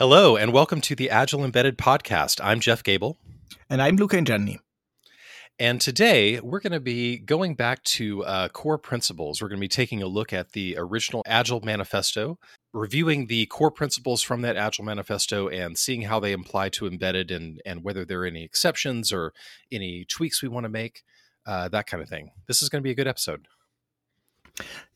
Hello, 0.00 0.34
and 0.34 0.50
welcome 0.50 0.80
to 0.80 0.94
the 0.96 1.10
Agile 1.10 1.44
Embedded 1.44 1.76
Podcast. 1.76 2.40
I'm 2.42 2.58
Jeff 2.58 2.82
Gable. 2.82 3.18
And 3.68 3.82
I'm 3.82 3.96
Luca 3.96 4.16
Ingianni. 4.16 4.56
And 5.58 5.78
today 5.78 6.40
we're 6.40 6.60
going 6.60 6.72
to 6.72 6.80
be 6.80 7.18
going 7.18 7.54
back 7.54 7.82
to 7.82 8.24
uh, 8.24 8.48
core 8.48 8.78
principles. 8.78 9.42
We're 9.42 9.48
going 9.48 9.58
to 9.58 9.64
be 9.64 9.68
taking 9.68 10.02
a 10.02 10.06
look 10.06 10.32
at 10.32 10.52
the 10.52 10.74
original 10.78 11.22
Agile 11.26 11.60
Manifesto, 11.60 12.38
reviewing 12.72 13.26
the 13.26 13.44
core 13.44 13.70
principles 13.70 14.22
from 14.22 14.40
that 14.40 14.56
Agile 14.56 14.86
Manifesto, 14.86 15.48
and 15.48 15.76
seeing 15.76 16.00
how 16.00 16.18
they 16.18 16.32
apply 16.32 16.70
to 16.70 16.86
embedded 16.86 17.30
and, 17.30 17.60
and 17.66 17.84
whether 17.84 18.06
there 18.06 18.22
are 18.22 18.26
any 18.26 18.42
exceptions 18.42 19.12
or 19.12 19.34
any 19.70 20.06
tweaks 20.06 20.42
we 20.42 20.48
want 20.48 20.64
to 20.64 20.70
make, 20.70 21.02
uh, 21.46 21.68
that 21.68 21.86
kind 21.86 22.02
of 22.02 22.08
thing. 22.08 22.30
This 22.48 22.62
is 22.62 22.70
going 22.70 22.80
to 22.80 22.86
be 22.86 22.92
a 22.92 22.96
good 22.96 23.06
episode. 23.06 23.48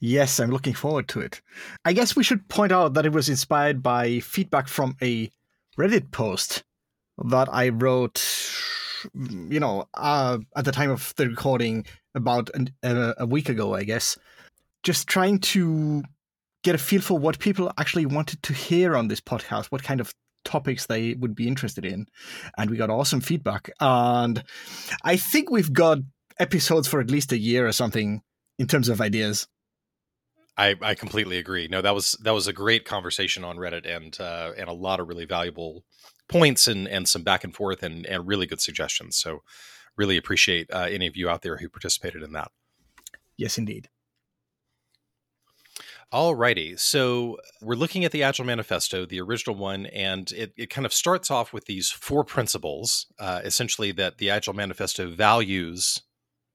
Yes, 0.00 0.38
I'm 0.40 0.50
looking 0.50 0.74
forward 0.74 1.08
to 1.08 1.20
it. 1.20 1.40
I 1.84 1.92
guess 1.92 2.16
we 2.16 2.24
should 2.24 2.48
point 2.48 2.72
out 2.72 2.94
that 2.94 3.06
it 3.06 3.12
was 3.12 3.28
inspired 3.28 3.82
by 3.82 4.20
feedback 4.20 4.68
from 4.68 4.96
a 5.02 5.30
Reddit 5.78 6.10
post 6.10 6.62
that 7.24 7.48
I 7.52 7.68
wrote, 7.68 8.22
you 9.14 9.60
know, 9.60 9.88
uh, 9.94 10.38
at 10.56 10.64
the 10.64 10.72
time 10.72 10.90
of 10.90 11.14
the 11.16 11.28
recording 11.28 11.86
about 12.14 12.50
an, 12.54 12.70
uh, 12.82 13.14
a 13.18 13.26
week 13.26 13.48
ago, 13.48 13.74
I 13.74 13.84
guess. 13.84 14.18
Just 14.82 15.08
trying 15.08 15.38
to 15.40 16.02
get 16.62 16.74
a 16.74 16.78
feel 16.78 17.00
for 17.00 17.18
what 17.18 17.38
people 17.38 17.72
actually 17.78 18.06
wanted 18.06 18.42
to 18.42 18.52
hear 18.52 18.96
on 18.96 19.08
this 19.08 19.20
podcast, 19.20 19.66
what 19.66 19.82
kind 19.82 20.00
of 20.00 20.14
topics 20.44 20.86
they 20.86 21.14
would 21.14 21.34
be 21.34 21.48
interested 21.48 21.84
in. 21.84 22.06
And 22.56 22.70
we 22.70 22.76
got 22.76 22.90
awesome 22.90 23.20
feedback. 23.20 23.70
And 23.80 24.44
I 25.02 25.16
think 25.16 25.50
we've 25.50 25.72
got 25.72 25.98
episodes 26.38 26.88
for 26.88 27.00
at 27.00 27.10
least 27.10 27.32
a 27.32 27.38
year 27.38 27.66
or 27.66 27.72
something 27.72 28.22
in 28.58 28.66
terms 28.66 28.88
of 28.88 29.00
ideas. 29.00 29.46
I, 30.56 30.76
I 30.80 30.94
completely 30.94 31.38
agree. 31.38 31.66
No, 31.68 31.82
that 31.82 31.94
was 31.94 32.12
that 32.22 32.32
was 32.32 32.46
a 32.46 32.52
great 32.52 32.84
conversation 32.84 33.42
on 33.44 33.56
Reddit 33.56 33.86
and 33.86 34.18
uh, 34.20 34.52
and 34.56 34.68
a 34.68 34.72
lot 34.72 35.00
of 35.00 35.08
really 35.08 35.24
valuable 35.24 35.84
points 36.28 36.68
and 36.68 36.86
and 36.86 37.08
some 37.08 37.22
back 37.22 37.44
and 37.44 37.54
forth 37.54 37.82
and 37.82 38.06
and 38.06 38.26
really 38.26 38.46
good 38.46 38.60
suggestions. 38.60 39.16
So 39.16 39.42
really 39.96 40.16
appreciate 40.16 40.70
uh, 40.72 40.86
any 40.90 41.06
of 41.06 41.16
you 41.16 41.28
out 41.28 41.42
there 41.42 41.56
who 41.56 41.68
participated 41.68 42.22
in 42.22 42.32
that. 42.32 42.50
Yes, 43.36 43.58
indeed. 43.58 43.88
Alrighty, 46.12 46.78
so 46.78 47.38
we're 47.60 47.74
looking 47.74 48.04
at 48.04 48.12
the 48.12 48.22
Agile 48.22 48.44
Manifesto, 48.44 49.04
the 49.04 49.20
original 49.20 49.56
one, 49.56 49.86
and 49.86 50.30
it, 50.30 50.52
it 50.56 50.70
kind 50.70 50.86
of 50.86 50.92
starts 50.92 51.28
off 51.28 51.52
with 51.52 51.64
these 51.64 51.90
four 51.90 52.22
principles, 52.22 53.06
uh, 53.18 53.40
essentially 53.42 53.90
that 53.92 54.18
the 54.18 54.30
Agile 54.30 54.54
Manifesto 54.54 55.10
values 55.10 56.02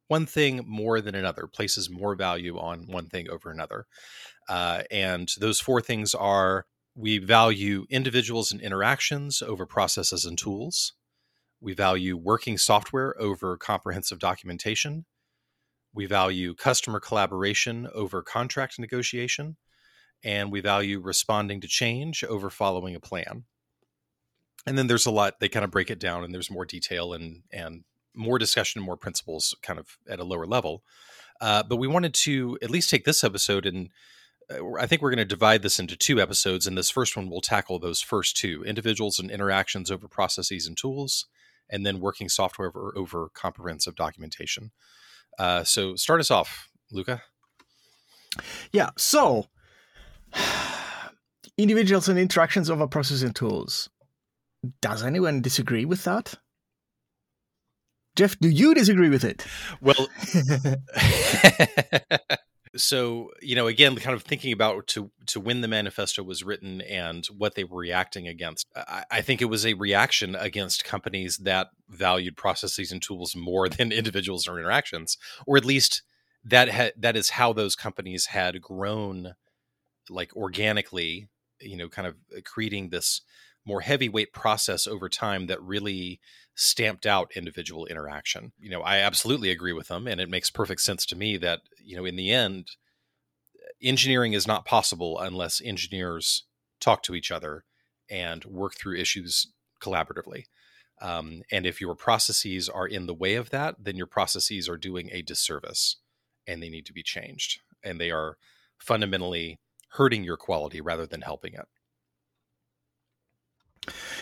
one 0.10 0.26
thing 0.26 0.66
more 0.68 1.00
than 1.00 1.16
another, 1.16 1.48
places 1.48 1.90
more 1.90 2.16
value 2.16 2.58
on 2.58 2.88
one 2.88 3.08
thing 3.08 3.30
over 3.30 3.52
another. 3.52 3.86
Uh, 4.50 4.82
and 4.90 5.30
those 5.40 5.62
four 5.62 5.82
things 5.82 6.14
are 6.16 6.66
we 6.96 7.20
value 7.20 7.86
individuals 7.90 8.52
and 8.52 8.60
interactions 8.60 9.42
over 9.42 9.68
processes 9.68 10.26
and 10.26 10.38
tools. 10.38 10.94
We 11.62 11.74
value 11.74 12.18
working 12.18 12.58
software 12.58 13.16
over 13.22 13.56
comprehensive 13.56 14.18
documentation. 14.18 15.06
We 15.94 16.08
value 16.08 16.56
customer 16.56 17.00
collaboration 17.00 17.88
over 17.94 18.24
contract 18.24 18.80
negotiation. 18.80 19.58
And 20.24 20.52
we 20.52 20.60
value 20.60 21.00
responding 21.00 21.62
to 21.62 21.68
change 21.68 22.24
over 22.24 22.50
following 22.50 22.96
a 22.96 23.00
plan. 23.00 23.44
And 24.66 24.78
then 24.78 24.88
there's 24.88 25.06
a 25.06 25.12
lot, 25.12 25.40
they 25.40 25.50
kind 25.50 25.64
of 25.64 25.72
break 25.72 25.92
it 25.92 26.00
down 26.00 26.24
and 26.24 26.34
there's 26.34 26.52
more 26.52 26.66
detail 26.66 27.14
and, 27.14 27.44
and 27.54 27.84
more 28.14 28.40
discussion, 28.40 28.82
more 28.82 28.98
principles 28.98 29.56
kind 29.62 29.80
of 29.80 29.98
at 30.10 30.20
a 30.20 30.24
lower 30.24 30.46
level. 30.46 30.84
Uh, 31.42 31.64
but 31.64 31.78
we 31.78 31.88
wanted 31.88 32.14
to 32.14 32.58
at 32.62 32.70
least 32.70 32.90
take 32.90 33.06
this 33.06 33.24
episode 33.24 33.66
and 33.66 33.90
uh, 34.50 34.74
I 34.80 34.88
think 34.88 35.02
we're 35.02 35.12
going 35.12 35.18
to 35.18 35.26
divide 35.26 35.62
this 35.62 35.80
into 35.80 35.96
two 35.96 36.20
episodes. 36.20 36.68
And 36.68 36.78
this 36.78 36.90
first 36.90 37.16
one 37.16 37.30
will 37.30 37.42
tackle 37.42 37.80
those 37.80 38.02
first 38.02 38.38
two 38.38 38.64
individuals 38.64 39.20
and 39.20 39.30
interactions 39.30 39.92
over 39.92 40.08
processes 40.08 40.68
and 40.68 40.78
tools, 40.78 41.26
and 41.70 41.86
then 41.86 42.00
working 42.00 42.30
software 42.30 42.70
over, 42.70 42.94
over 42.96 43.30
comprehensive 43.34 43.96
documentation. 43.96 44.72
Uh, 45.38 45.64
so 45.64 45.96
start 45.96 46.20
us 46.20 46.32
off, 46.32 46.70
Luca. 46.92 47.22
Yeah. 48.72 48.90
So 48.98 49.48
individuals 51.58 52.10
and 52.10 52.20
interactions 52.20 52.70
over 52.70 52.88
processes 52.88 53.24
and 53.24 53.36
tools. 53.36 53.90
Does 54.82 55.04
anyone 55.04 55.42
disagree 55.42 55.86
with 55.86 56.04
that? 56.04 56.36
Jeff, 58.16 58.38
do 58.40 58.50
you 58.50 58.74
disagree 58.74 59.10
with 59.10 59.24
it? 59.24 59.46
Well, 59.82 60.08
so 62.76 63.32
you 63.42 63.56
know, 63.56 63.68
again, 63.68 63.96
kind 63.96 64.16
of 64.16 64.24
thinking 64.24 64.54
about 64.54 64.88
to 64.88 65.12
to 65.28 65.40
when 65.40 65.62
the 65.62 65.68
manifesto 65.68 66.24
was 66.24 66.44
written 66.44 66.82
and 66.82 67.26
what 67.28 67.56
they 67.56 67.64
were 67.64 67.80
reacting 67.80 68.28
against. 68.28 68.68
I, 68.76 69.04
I 69.12 69.22
think 69.22 69.42
it 69.42 69.46
was 69.46 69.66
a 69.66 69.74
reaction 69.74 70.36
against 70.36 70.84
companies 70.84 71.38
that 71.38 71.68
valued 71.88 72.38
processes 72.38 72.92
and 72.92 73.02
tools 73.02 73.36
more 73.36 73.70
than 73.70 73.92
individuals 73.92 74.48
or 74.48 74.60
interactions, 74.60 75.18
or 75.46 75.58
at 75.58 75.66
least 75.66 76.04
that 76.44 76.70
ha- 76.70 76.92
that 76.98 77.16
is 77.16 77.32
how 77.32 77.54
those 77.54 77.76
companies 77.76 78.28
had 78.28 78.62
grown, 78.62 79.36
like 80.10 80.36
organically. 80.36 81.28
You 81.62 81.76
know, 81.76 81.90
kind 81.90 82.08
of 82.08 82.16
creating 82.46 82.90
this 82.90 83.22
more 83.66 83.82
heavyweight 83.82 84.34
process 84.34 84.88
over 84.88 85.10
time 85.10 85.48
that 85.48 85.62
really 85.62 86.20
stamped 86.56 87.06
out 87.06 87.32
individual 87.36 87.86
interaction. 87.86 88.52
You 88.60 88.70
know, 88.70 88.82
I 88.82 88.98
absolutely 88.98 89.52
agree 89.52 89.74
with 89.74 89.88
them 89.88 90.08
and 90.08 90.20
it 90.20 90.30
makes 90.30 90.50
perfect 90.50 90.82
sense 90.82 91.06
to 91.08 91.16
me 91.16 91.38
that, 91.38 91.62
you 91.84 91.96
know, 91.96 92.06
in 92.06 92.16
the 92.16 92.32
end 92.32 92.68
engineering 93.82 94.34
is 94.34 94.48
not 94.48 94.66
possible 94.66 95.20
unless 95.20 95.62
engineers 95.62 96.46
talk 96.82 97.04
to 97.04 97.16
each 97.16 97.32
other 97.32 97.64
and 98.10 98.44
work 98.46 98.74
through 98.76 98.98
issues 98.98 99.48
collaboratively. 99.82 100.44
Um, 101.02 101.44
and 101.52 101.66
if 101.66 101.80
your 101.80 101.96
processes 101.96 102.68
are 102.68 102.88
in 102.88 103.06
the 103.06 103.14
way 103.14 103.36
of 103.36 103.52
that, 103.52 103.76
then 103.80 103.96
your 103.96 104.08
processes 104.08 104.68
are 104.68 104.78
doing 104.78 105.10
a 105.12 105.22
disservice 105.22 105.98
and 106.46 106.62
they 106.62 106.70
need 106.70 106.86
to 106.88 106.94
be 106.94 107.04
changed. 107.04 107.62
And 107.84 108.02
they 108.02 108.12
are 108.12 108.38
fundamentally 108.78 109.60
hurting 109.92 110.24
your 110.24 110.38
quality 110.38 110.82
rather 110.82 111.06
than 111.06 111.22
helping 111.22 111.54
it. 111.54 111.68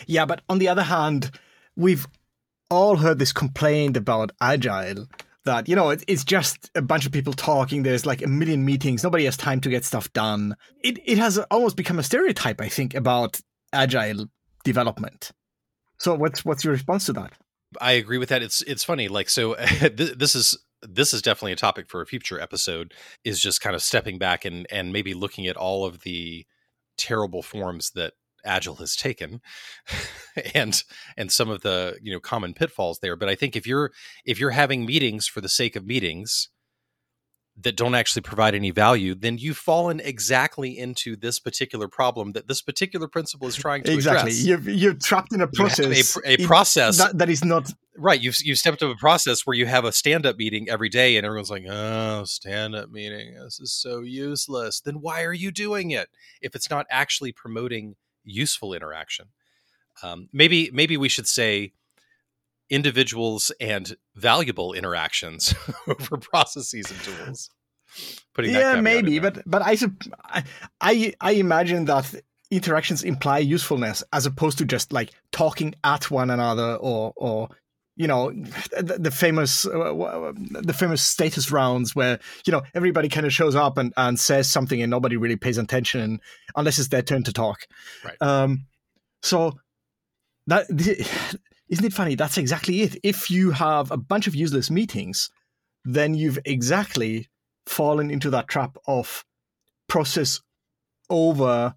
Yeah, 0.06 0.26
but 0.26 0.42
on 0.50 0.60
the 0.60 0.68
other 0.68 0.84
hand, 0.84 1.32
we've 1.76 2.08
all 2.70 2.98
heard 2.98 3.20
this 3.20 3.34
complaint 3.34 3.96
about 3.96 4.32
agile 4.42 5.08
that 5.46 5.70
you 5.70 5.76
know 5.76 5.90
it, 5.90 6.04
it's 6.08 6.26
just 6.26 6.70
a 6.76 6.82
bunch 6.82 7.06
of 7.06 7.14
people 7.14 7.32
talking 7.32 7.84
there's 7.84 8.06
like 8.06 8.22
a 8.22 8.28
million 8.28 8.66
meetings 8.66 9.02
nobody 9.02 9.24
has 9.24 9.38
time 9.38 9.62
to 9.62 9.70
get 9.70 9.86
stuff 9.86 10.12
done. 10.12 10.56
It, 10.84 11.00
it 11.06 11.18
has 11.18 11.38
almost 11.50 11.78
become 11.78 12.00
a 12.00 12.04
stereotype 12.04 12.60
i 12.60 12.68
think 12.68 12.94
about 12.94 13.40
agile 13.74 14.28
development. 14.64 15.32
So 15.98 16.14
what's 16.16 16.46
what's 16.46 16.64
your 16.64 16.74
response 16.74 17.06
to 17.06 17.14
that? 17.14 17.34
I 17.82 17.94
agree 17.94 18.18
with 18.18 18.30
that. 18.30 18.44
It's 18.44 18.62
it's 18.64 18.84
funny 18.84 19.08
like 19.08 19.30
so 19.30 19.56
this 19.92 20.36
is 20.36 20.58
this 20.84 21.14
is 21.14 21.22
definitely 21.22 21.54
a 21.54 21.58
topic 21.58 21.90
for 21.90 22.02
a 22.02 22.06
future 22.06 22.40
episode 22.40 22.94
is 23.24 23.40
just 23.40 23.62
kind 23.62 23.76
of 23.76 23.82
stepping 23.82 24.20
back 24.20 24.46
and 24.46 24.68
and 24.72 24.94
maybe 24.94 25.14
looking 25.14 25.48
at 25.48 25.58
all 25.58 25.86
of 25.86 26.02
the 26.02 26.46
terrible 26.98 27.42
forms 27.42 27.92
that 27.92 28.14
agile 28.48 28.76
has 28.76 28.96
taken 28.96 29.42
and 30.56 30.84
and 31.16 31.32
some 31.32 31.50
of 31.50 31.62
the 31.62 31.98
you 32.02 32.12
know 32.12 32.20
common 32.20 32.54
pitfalls 32.54 33.00
there 33.00 33.16
but 33.16 33.30
i 33.30 33.36
think 33.36 33.56
if 33.56 33.68
you're 33.68 33.92
if 34.26 34.40
you're 34.40 34.52
having 34.52 34.86
meetings 34.86 35.28
for 35.28 35.42
the 35.42 35.50
sake 35.50 35.76
of 35.76 35.86
meetings 35.86 36.50
that 37.60 37.76
don't 37.76 37.96
actually 37.96 38.22
provide 38.22 38.54
any 38.54 38.72
value 38.72 39.16
then 39.16 39.38
you've 39.38 39.58
fallen 39.58 40.00
exactly 40.00 40.78
into 40.78 41.16
this 41.16 41.40
particular 41.40 41.88
problem 41.88 42.32
that 42.34 42.48
this 42.48 42.62
particular 42.62 43.08
principle 43.08 43.48
is 43.48 43.56
trying 43.68 43.84
to 43.84 43.94
exactly. 43.94 44.32
address. 44.32 44.46
you're, 44.46 44.70
you're 44.70 44.94
trapped 44.94 45.34
in 45.34 45.42
a 45.42 45.48
process 45.48 46.18
a, 46.18 46.42
a, 46.42 46.46
process 46.46 46.98
that, 46.98 47.18
that 47.18 47.30
is 47.30 47.44
not 47.44 47.72
right. 47.98 48.22
You've 48.22 48.38
you've 48.44 48.58
stepped 48.58 48.82
up 48.84 48.92
a 48.92 48.96
process 48.96 49.46
where 49.46 49.56
you 49.56 49.66
have 49.66 49.86
a 49.86 49.92
stand-up 49.92 50.38
meeting 50.38 50.70
every 50.70 50.90
day 50.90 51.18
and 51.18 51.26
everyone's 51.26 51.50
like 51.50 51.66
oh 51.68 52.24
stand-up 52.26 52.90
meeting. 52.92 53.36
This 53.44 53.60
is 53.60 53.74
so 53.74 54.02
useless. 54.02 54.80
Then 54.80 55.02
why 55.02 55.24
are 55.24 55.34
you 55.34 55.52
doing 55.52 55.92
it 55.92 56.10
if 56.42 56.56
it's 56.56 56.70
not 56.70 56.86
actually 56.90 57.32
promoting 57.32 57.96
useful 58.28 58.74
interaction. 58.74 59.28
Um, 60.04 60.30
maybe 60.32 60.70
maybe 60.72 60.98
we 60.98 61.10
should 61.10 61.28
say 61.28 61.74
individuals 62.70 63.52
and 63.60 63.96
valuable 64.16 64.74
interactions 64.74 65.56
over 65.88 66.18
processes 66.18 66.92
and 66.92 67.00
tools. 67.02 67.50
Putting 68.34 68.54
yeah, 68.54 68.82
maybe, 68.82 69.20
but 69.20 69.42
but 69.46 69.62
I, 69.62 69.78
I 70.82 71.14
I 71.22 71.32
imagine 71.32 71.86
that 71.86 72.14
interactions 72.52 73.04
imply 73.04 73.40
usefulness 73.40 74.04
as 74.14 74.26
opposed 74.26 74.58
to 74.58 74.66
just 74.66 74.94
like 74.94 75.12
talking 75.32 75.74
at 75.84 76.12
one 76.12 76.30
another 76.30 76.76
or 76.76 77.14
or 77.16 77.50
you 77.98 78.08
know 78.08 78.32
the, 78.32 78.98
the 79.00 79.12
famous 79.12 79.66
uh, 79.66 80.32
the 80.38 80.74
famous 80.74 81.02
status 81.02 81.52
rounds 81.52 81.96
where 81.96 82.20
you 82.46 82.52
know 82.52 82.62
everybody 82.74 83.10
kind 83.10 83.26
of 83.26 83.34
shows 83.34 83.56
up 83.56 83.78
and, 83.78 83.92
and 83.98 84.20
says 84.20 84.50
something 84.50 84.82
and 84.82 84.90
nobody 84.90 85.18
really 85.18 85.36
pays 85.36 85.58
attention 85.58 86.22
unless 86.56 86.80
it's 86.80 86.90
their 86.90 87.02
turn 87.02 87.24
to 87.24 87.34
talk. 87.34 87.68
Right. 88.06 88.16
Um 88.22 88.68
so 89.24 89.54
that 90.46 90.68
isn't 91.70 91.86
it 91.86 91.94
funny? 91.94 92.16
That's 92.16 92.38
exactly 92.38 92.82
it. 92.82 92.98
If 93.04 93.30
you 93.30 93.52
have 93.52 93.92
a 93.92 93.98
bunch 93.98 94.28
of 94.28 94.36
useless 94.36 94.70
meetings 94.72 95.30
then 95.84 96.14
you've 96.14 96.40
exactly 96.46 97.28
fallen 97.66 98.12
into 98.12 98.30
that 98.30 98.48
trap 98.48 98.78
of 98.88 99.26
process 99.90 100.40
over 101.10 101.74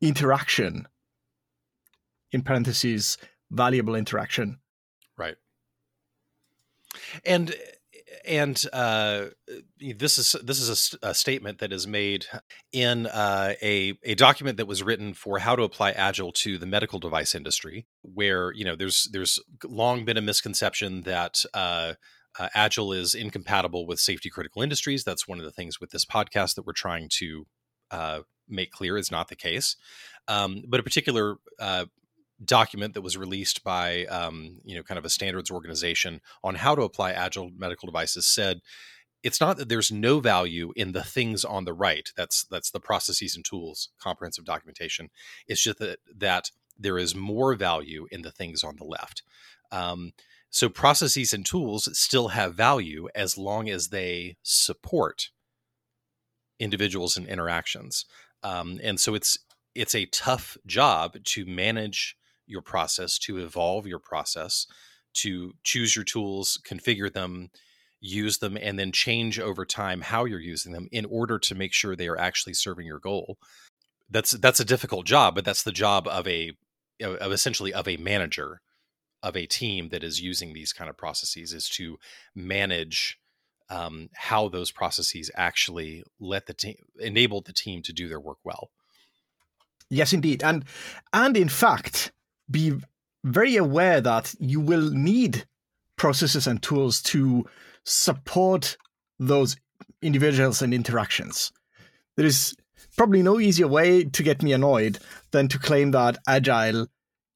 interaction 0.00 0.86
in 2.30 2.42
parentheses 2.42 3.18
valuable 3.50 3.94
interaction. 3.94 4.58
And 7.24 7.54
and 8.26 8.62
uh, 8.72 9.26
this 9.78 10.18
is 10.18 10.36
this 10.42 10.60
is 10.60 10.96
a, 11.02 11.08
a, 11.08 11.14
statement 11.14 11.58
that 11.58 11.72
is 11.72 11.86
made 11.86 12.26
in 12.72 13.06
uh, 13.06 13.54
a 13.62 13.94
a 14.04 14.14
document 14.14 14.58
that 14.58 14.66
was 14.66 14.82
written 14.82 15.14
for 15.14 15.38
how 15.38 15.56
to 15.56 15.62
apply 15.62 15.92
agile 15.92 16.32
to 16.32 16.58
the 16.58 16.66
medical 16.66 16.98
device 16.98 17.34
industry, 17.34 17.86
where 18.02 18.52
you 18.52 18.64
know 18.64 18.76
there's 18.76 19.08
there's 19.12 19.38
long 19.64 20.04
been 20.04 20.16
a 20.16 20.22
misconception 20.22 21.02
that 21.02 21.44
uh, 21.54 21.94
uh, 22.38 22.48
agile 22.54 22.92
is 22.92 23.14
incompatible 23.14 23.86
with 23.86 24.00
safety 24.00 24.30
critical 24.30 24.62
industries. 24.62 25.04
That's 25.04 25.28
one 25.28 25.38
of 25.38 25.44
the 25.44 25.52
things 25.52 25.80
with 25.80 25.90
this 25.90 26.04
podcast 26.04 26.54
that 26.54 26.66
we're 26.66 26.72
trying 26.72 27.08
to 27.18 27.46
uh, 27.90 28.20
make 28.48 28.70
clear 28.70 28.96
is 28.96 29.10
not 29.10 29.28
the 29.28 29.36
case. 29.36 29.76
Um, 30.28 30.62
but 30.68 30.80
a 30.80 30.84
particular 30.84 31.36
uh, 31.58 31.86
document 32.44 32.94
that 32.94 33.02
was 33.02 33.16
released 33.16 33.62
by 33.64 34.04
um, 34.06 34.58
you 34.64 34.76
know 34.76 34.82
kind 34.82 34.98
of 34.98 35.04
a 35.04 35.10
standards 35.10 35.50
organization 35.50 36.20
on 36.42 36.56
how 36.56 36.74
to 36.74 36.82
apply 36.82 37.12
agile 37.12 37.50
medical 37.56 37.86
devices 37.86 38.26
said 38.26 38.60
it's 39.22 39.40
not 39.40 39.56
that 39.56 39.68
there's 39.68 39.92
no 39.92 40.20
value 40.20 40.72
in 40.74 40.92
the 40.92 41.04
things 41.04 41.44
on 41.44 41.64
the 41.64 41.72
right. 41.72 42.08
That's 42.16 42.44
that's 42.50 42.70
the 42.70 42.80
processes 42.80 43.36
and 43.36 43.44
tools 43.44 43.90
comprehensive 44.00 44.44
documentation. 44.44 45.10
It's 45.46 45.62
just 45.62 45.78
that 45.78 45.98
that 46.16 46.50
there 46.78 46.98
is 46.98 47.14
more 47.14 47.54
value 47.54 48.06
in 48.10 48.22
the 48.22 48.32
things 48.32 48.64
on 48.64 48.76
the 48.76 48.84
left. 48.84 49.22
Um, 49.70 50.12
so 50.50 50.68
processes 50.68 51.32
and 51.32 51.46
tools 51.46 51.88
still 51.98 52.28
have 52.28 52.54
value 52.54 53.08
as 53.14 53.38
long 53.38 53.70
as 53.70 53.88
they 53.88 54.36
support 54.42 55.30
individuals 56.58 57.16
and 57.16 57.26
interactions. 57.26 58.04
Um, 58.42 58.80
and 58.82 58.98
so 58.98 59.14
it's 59.14 59.38
it's 59.74 59.94
a 59.94 60.06
tough 60.06 60.56
job 60.66 61.16
to 61.24 61.46
manage 61.46 62.16
your 62.46 62.62
process, 62.62 63.18
to 63.18 63.38
evolve 63.38 63.86
your 63.86 63.98
process, 63.98 64.66
to 65.14 65.52
choose 65.62 65.94
your 65.94 66.04
tools, 66.04 66.60
configure 66.66 67.12
them, 67.12 67.50
use 68.00 68.38
them, 68.38 68.58
and 68.60 68.78
then 68.78 68.92
change 68.92 69.38
over 69.38 69.64
time 69.64 70.00
how 70.00 70.24
you're 70.24 70.40
using 70.40 70.72
them 70.72 70.88
in 70.90 71.04
order 71.06 71.38
to 71.38 71.54
make 71.54 71.72
sure 71.72 71.94
they 71.94 72.08
are 72.08 72.18
actually 72.18 72.54
serving 72.54 72.86
your 72.86 72.98
goal. 72.98 73.38
That's 74.10 74.32
that's 74.32 74.60
a 74.60 74.64
difficult 74.64 75.06
job, 75.06 75.34
but 75.34 75.44
that's 75.44 75.62
the 75.62 75.72
job 75.72 76.06
of 76.08 76.26
a 76.26 76.52
of 77.00 77.32
essentially 77.32 77.72
of 77.72 77.88
a 77.88 77.96
manager 77.96 78.60
of 79.22 79.36
a 79.36 79.46
team 79.46 79.88
that 79.90 80.02
is 80.02 80.20
using 80.20 80.52
these 80.52 80.72
kind 80.72 80.90
of 80.90 80.96
processes 80.96 81.52
is 81.52 81.68
to 81.68 81.98
manage 82.34 83.18
um, 83.70 84.10
how 84.14 84.48
those 84.48 84.70
processes 84.70 85.30
actually 85.36 86.02
let 86.20 86.46
the 86.46 86.54
team 86.54 86.76
enable 86.98 87.40
the 87.40 87.52
team 87.52 87.82
to 87.82 87.92
do 87.92 88.08
their 88.08 88.20
work 88.20 88.38
well. 88.44 88.70
Yes, 89.88 90.12
indeed, 90.12 90.42
and 90.42 90.64
and 91.12 91.36
in 91.36 91.48
fact, 91.48 92.12
be 92.50 92.74
very 93.24 93.56
aware 93.56 94.00
that 94.00 94.34
you 94.38 94.60
will 94.60 94.90
need 94.90 95.44
processes 95.96 96.46
and 96.46 96.62
tools 96.62 97.00
to 97.02 97.46
support 97.84 98.76
those 99.18 99.56
individuals 100.00 100.62
and 100.62 100.74
interactions. 100.74 101.52
There 102.16 102.26
is 102.26 102.54
probably 102.96 103.22
no 103.22 103.40
easier 103.40 103.68
way 103.68 104.04
to 104.04 104.22
get 104.22 104.42
me 104.42 104.52
annoyed 104.52 104.98
than 105.30 105.48
to 105.48 105.58
claim 105.58 105.92
that 105.92 106.18
agile 106.26 106.86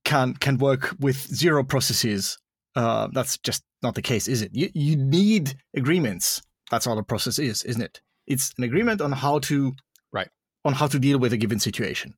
can 0.04 0.34
can 0.34 0.58
work 0.58 0.94
with 1.00 1.16
zero 1.16 1.64
processes. 1.64 2.38
Uh, 2.74 3.08
that's 3.12 3.38
just 3.38 3.62
not 3.82 3.94
the 3.94 4.02
case, 4.02 4.28
is 4.28 4.42
it? 4.42 4.54
You 4.54 4.70
you 4.74 4.96
need 4.96 5.54
agreements. 5.74 6.42
That's 6.70 6.86
all 6.86 6.98
a 6.98 7.02
process 7.02 7.38
is, 7.38 7.62
isn't 7.64 7.82
it? 7.82 8.00
It's 8.26 8.52
an 8.58 8.64
agreement 8.64 9.00
on 9.00 9.12
how 9.12 9.38
to 9.40 9.72
right 10.12 10.28
on 10.64 10.74
how 10.74 10.86
to 10.88 10.98
deal 10.98 11.18
with 11.18 11.32
a 11.32 11.36
given 11.36 11.58
situation. 11.60 12.14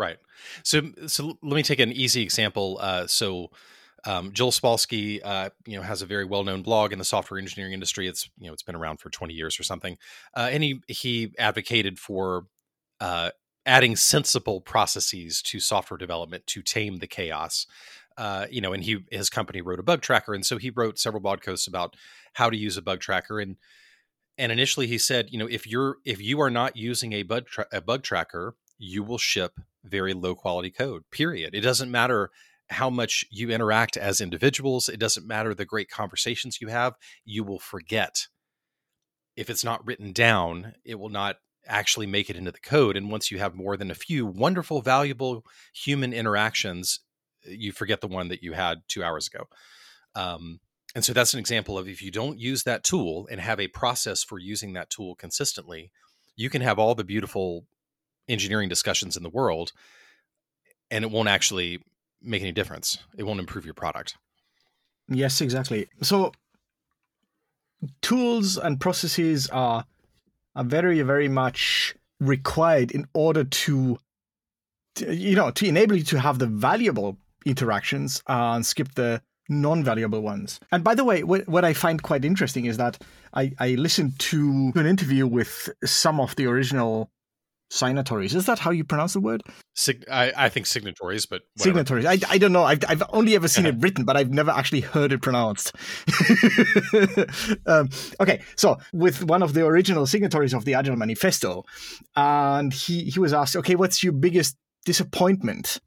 Right. 0.00 0.16
So, 0.62 0.80
so 1.06 1.36
let 1.42 1.54
me 1.54 1.62
take 1.62 1.78
an 1.78 1.92
easy 1.92 2.22
example. 2.22 2.78
Uh, 2.80 3.06
so, 3.06 3.50
um, 4.06 4.32
Joel 4.32 4.50
Spolsky, 4.50 5.20
uh, 5.22 5.50
you 5.66 5.76
know, 5.76 5.82
has 5.82 6.00
a 6.00 6.06
very 6.06 6.24
well-known 6.24 6.62
blog 6.62 6.94
in 6.94 6.98
the 6.98 7.04
software 7.04 7.38
engineering 7.38 7.74
industry. 7.74 8.08
It's 8.08 8.30
you 8.38 8.46
know, 8.46 8.54
it's 8.54 8.62
been 8.62 8.74
around 8.74 8.96
for 8.96 9.10
20 9.10 9.34
years 9.34 9.60
or 9.60 9.62
something, 9.62 9.98
uh, 10.34 10.48
and 10.50 10.62
he 10.62 10.80
he 10.88 11.34
advocated 11.38 11.98
for 11.98 12.46
uh, 12.98 13.32
adding 13.66 13.94
sensible 13.94 14.62
processes 14.62 15.42
to 15.42 15.60
software 15.60 15.98
development 15.98 16.46
to 16.46 16.62
tame 16.62 17.00
the 17.00 17.06
chaos. 17.06 17.66
Uh, 18.16 18.46
you 18.50 18.62
know, 18.62 18.72
and 18.72 18.84
he 18.84 19.00
his 19.10 19.28
company 19.28 19.60
wrote 19.60 19.80
a 19.80 19.82
bug 19.82 20.00
tracker, 20.00 20.32
and 20.32 20.46
so 20.46 20.56
he 20.56 20.70
wrote 20.70 20.98
several 20.98 21.20
blog 21.20 21.42
posts 21.42 21.66
about 21.66 21.94
how 22.32 22.48
to 22.48 22.56
use 22.56 22.78
a 22.78 22.82
bug 22.82 23.00
tracker. 23.00 23.38
And 23.38 23.56
and 24.38 24.50
initially 24.50 24.86
he 24.86 24.96
said, 24.96 25.28
you 25.30 25.38
know, 25.38 25.46
if 25.46 25.66
you're 25.66 25.98
if 26.06 26.22
you 26.22 26.40
are 26.40 26.50
not 26.50 26.74
using 26.74 27.12
a 27.12 27.22
bug 27.22 27.44
tra- 27.44 27.68
a 27.70 27.82
bug 27.82 28.02
tracker, 28.02 28.54
you 28.78 29.02
will 29.02 29.18
ship 29.18 29.60
very 29.84 30.14
low 30.14 30.34
quality 30.34 30.70
code, 30.70 31.02
period. 31.10 31.54
It 31.54 31.60
doesn't 31.60 31.90
matter 31.90 32.30
how 32.68 32.88
much 32.88 33.24
you 33.30 33.50
interact 33.50 33.96
as 33.96 34.20
individuals, 34.20 34.88
it 34.88 35.00
doesn't 35.00 35.26
matter 35.26 35.54
the 35.54 35.64
great 35.64 35.90
conversations 35.90 36.60
you 36.60 36.68
have, 36.68 36.94
you 37.24 37.42
will 37.42 37.58
forget. 37.58 38.26
If 39.36 39.50
it's 39.50 39.64
not 39.64 39.84
written 39.84 40.12
down, 40.12 40.74
it 40.84 40.98
will 40.98 41.08
not 41.08 41.36
actually 41.66 42.06
make 42.06 42.30
it 42.30 42.36
into 42.36 42.52
the 42.52 42.60
code. 42.60 42.96
And 42.96 43.10
once 43.10 43.30
you 43.30 43.38
have 43.38 43.54
more 43.54 43.76
than 43.76 43.90
a 43.90 43.94
few 43.94 44.26
wonderful, 44.26 44.82
valuable 44.82 45.44
human 45.74 46.12
interactions, 46.12 47.00
you 47.44 47.72
forget 47.72 48.00
the 48.00 48.08
one 48.08 48.28
that 48.28 48.42
you 48.42 48.52
had 48.52 48.82
two 48.88 49.02
hours 49.02 49.28
ago. 49.28 49.48
Um, 50.14 50.60
and 50.94 51.04
so 51.04 51.12
that's 51.12 51.32
an 51.34 51.40
example 51.40 51.78
of 51.78 51.88
if 51.88 52.02
you 52.02 52.10
don't 52.10 52.38
use 52.38 52.64
that 52.64 52.84
tool 52.84 53.28
and 53.30 53.40
have 53.40 53.60
a 53.60 53.68
process 53.68 54.24
for 54.24 54.38
using 54.38 54.72
that 54.72 54.90
tool 54.90 55.14
consistently, 55.14 55.92
you 56.36 56.50
can 56.50 56.62
have 56.62 56.78
all 56.78 56.94
the 56.94 57.04
beautiful 57.04 57.66
engineering 58.30 58.68
discussions 58.68 59.16
in 59.16 59.22
the 59.22 59.28
world 59.28 59.72
and 60.90 61.04
it 61.04 61.10
won't 61.10 61.28
actually 61.28 61.80
make 62.22 62.42
any 62.42 62.52
difference. 62.52 62.98
It 63.16 63.24
won't 63.24 63.40
improve 63.40 63.64
your 63.64 63.74
product. 63.74 64.16
Yes 65.08 65.40
exactly. 65.40 65.88
So 66.02 66.32
tools 68.02 68.56
and 68.56 68.80
processes 68.80 69.48
are 69.48 69.84
are 70.54 70.64
very 70.64 71.00
very 71.02 71.28
much 71.28 71.94
required 72.20 72.90
in 72.90 73.06
order 73.14 73.44
to, 73.44 73.98
to 74.96 75.14
you 75.14 75.36
know 75.36 75.50
to 75.50 75.66
enable 75.66 75.96
you 75.96 76.04
to 76.04 76.20
have 76.20 76.38
the 76.38 76.46
valuable 76.46 77.16
interactions 77.46 78.22
and 78.26 78.64
skip 78.64 78.94
the 78.94 79.22
non-valuable 79.48 80.20
ones. 80.20 80.60
And 80.70 80.84
by 80.84 80.94
the 80.94 81.04
way, 81.04 81.24
what, 81.24 81.48
what 81.48 81.64
I 81.64 81.72
find 81.72 82.00
quite 82.00 82.24
interesting 82.24 82.66
is 82.66 82.76
that 82.76 83.02
I, 83.34 83.52
I 83.58 83.70
listened 83.70 84.18
to 84.20 84.72
an 84.76 84.86
interview 84.86 85.26
with 85.26 85.68
some 85.84 86.20
of 86.20 86.36
the 86.36 86.46
original 86.46 87.10
signatories. 87.70 88.34
Is 88.34 88.46
that 88.46 88.58
how 88.58 88.70
you 88.70 88.84
pronounce 88.84 89.12
the 89.12 89.20
word? 89.20 89.42
Sig- 89.74 90.04
I, 90.10 90.32
I 90.36 90.48
think 90.48 90.66
signatories, 90.66 91.24
but 91.24 91.42
whatever. 91.56 91.78
signatories. 91.78 92.06
I, 92.06 92.18
I 92.28 92.38
don't 92.38 92.52
know. 92.52 92.64
I've, 92.64 92.80
I've 92.86 93.02
only 93.10 93.34
ever 93.34 93.48
seen 93.48 93.66
it 93.66 93.76
written, 93.80 94.04
but 94.04 94.16
I've 94.16 94.30
never 94.30 94.50
actually 94.50 94.80
heard 94.80 95.12
it 95.12 95.22
pronounced. 95.22 95.74
um, 97.66 97.88
okay, 98.20 98.42
so 98.56 98.78
with 98.92 99.24
one 99.24 99.42
of 99.42 99.54
the 99.54 99.64
original 99.64 100.06
signatories 100.06 100.52
of 100.52 100.64
the 100.64 100.74
Agile 100.74 100.96
Manifesto, 100.96 101.64
and 102.16 102.72
he 102.72 103.04
he 103.04 103.20
was 103.20 103.32
asked, 103.32 103.56
okay, 103.56 103.76
what's 103.76 104.02
your 104.02 104.12
biggest 104.12 104.56
disappointment? 104.84 105.80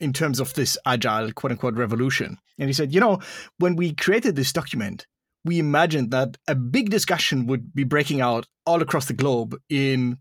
In 0.00 0.12
terms 0.12 0.38
of 0.38 0.54
this 0.54 0.78
agile 0.86 1.32
quote 1.32 1.50
unquote 1.50 1.74
revolution. 1.74 2.38
And 2.56 2.68
he 2.68 2.72
said, 2.72 2.94
you 2.94 3.00
know, 3.00 3.18
when 3.58 3.74
we 3.74 3.94
created 3.94 4.36
this 4.36 4.52
document, 4.52 5.08
we 5.44 5.58
imagined 5.58 6.12
that 6.12 6.36
a 6.46 6.54
big 6.54 6.90
discussion 6.90 7.46
would 7.48 7.74
be 7.74 7.82
breaking 7.82 8.20
out 8.20 8.46
all 8.64 8.80
across 8.80 9.06
the 9.06 9.12
globe 9.12 9.56
in 9.68 10.18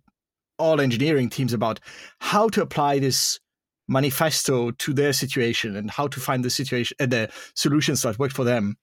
all 0.57 0.81
engineering 0.81 1.29
teams 1.29 1.53
about 1.53 1.79
how 2.19 2.49
to 2.49 2.61
apply 2.61 2.99
this 2.99 3.39
manifesto 3.87 4.71
to 4.71 4.93
their 4.93 5.13
situation 5.13 5.75
and 5.75 5.89
how 5.89 6.07
to 6.07 6.19
find 6.19 6.43
the 6.43 6.49
situation 6.49 6.95
uh, 6.99 7.05
the 7.05 7.29
solutions 7.53 8.01
that 8.01 8.19
work 8.19 8.31
for 8.31 8.43
them. 8.43 8.77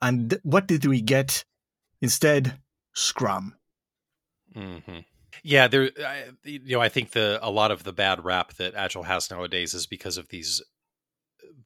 And 0.00 0.38
what 0.42 0.66
did 0.66 0.84
we 0.84 1.00
get 1.00 1.44
instead? 2.00 2.58
Scrum. 2.92 3.54
Mm-hmm. 4.54 4.98
yeah 5.42 5.66
there 5.66 5.90
I, 6.06 6.24
you 6.44 6.76
know 6.76 6.82
i 6.82 6.90
think 6.90 7.12
the 7.12 7.38
a 7.40 7.48
lot 7.48 7.70
of 7.70 7.84
the 7.84 7.92
bad 7.94 8.22
rap 8.22 8.52
that 8.54 8.74
agile 8.74 9.04
has 9.04 9.30
nowadays 9.30 9.72
is 9.72 9.86
because 9.86 10.18
of 10.18 10.28
these 10.28 10.60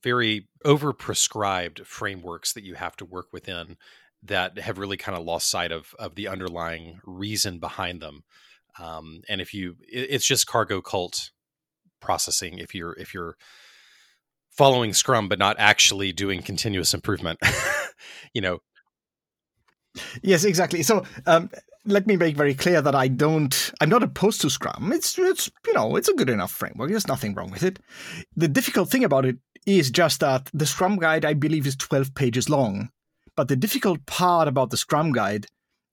very 0.04 0.46
overprescribed 0.64 1.84
frameworks 1.84 2.52
that 2.52 2.62
you 2.62 2.74
have 2.74 2.94
to 2.98 3.04
work 3.04 3.32
within 3.32 3.76
that 4.22 4.56
have 4.60 4.78
really 4.78 4.96
kind 4.96 5.18
of 5.18 5.24
lost 5.24 5.50
sight 5.50 5.72
of 5.72 5.96
of 5.98 6.14
the 6.14 6.28
underlying 6.28 7.00
reason 7.04 7.58
behind 7.58 8.00
them 8.00 8.22
um, 8.80 9.22
and 9.28 9.40
if 9.40 9.54
you 9.54 9.76
it, 9.80 10.08
it's 10.10 10.26
just 10.26 10.46
cargo 10.46 10.80
cult 10.80 11.30
processing 12.00 12.58
if 12.58 12.74
you're 12.74 12.92
if 12.94 13.14
you're 13.14 13.36
following 14.50 14.92
scrum 14.92 15.28
but 15.28 15.38
not 15.38 15.56
actually 15.58 16.12
doing 16.12 16.42
continuous 16.42 16.94
improvement 16.94 17.38
you 18.34 18.40
know? 18.40 18.58
Yes 20.22 20.44
exactly. 20.44 20.82
So 20.82 21.04
um, 21.26 21.50
let 21.86 22.06
me 22.06 22.16
make 22.16 22.36
very 22.36 22.54
clear 22.54 22.82
that 22.82 22.94
i 22.94 23.06
don't 23.06 23.72
i'm 23.80 23.88
not 23.88 24.02
opposed 24.02 24.40
to 24.42 24.50
scrum. 24.50 24.92
It's 24.92 25.18
it's 25.18 25.50
you 25.66 25.72
know 25.72 25.96
it's 25.96 26.08
a 26.08 26.14
good 26.14 26.28
enough 26.28 26.52
framework. 26.52 26.90
There's 26.90 27.08
nothing 27.08 27.34
wrong 27.34 27.50
with 27.50 27.62
it. 27.62 27.78
The 28.36 28.48
difficult 28.48 28.90
thing 28.90 29.04
about 29.04 29.24
it 29.24 29.36
is 29.66 29.90
just 29.90 30.20
that 30.20 30.50
the 30.52 30.66
scrum 30.66 30.96
guide 30.96 31.24
i 31.24 31.34
believe 31.34 31.66
is 31.66 31.76
12 31.76 32.14
pages 32.14 32.50
long. 32.50 32.90
But 33.36 33.48
the 33.48 33.56
difficult 33.56 34.04
part 34.06 34.48
about 34.48 34.70
the 34.70 34.76
scrum 34.76 35.12
guide 35.12 35.46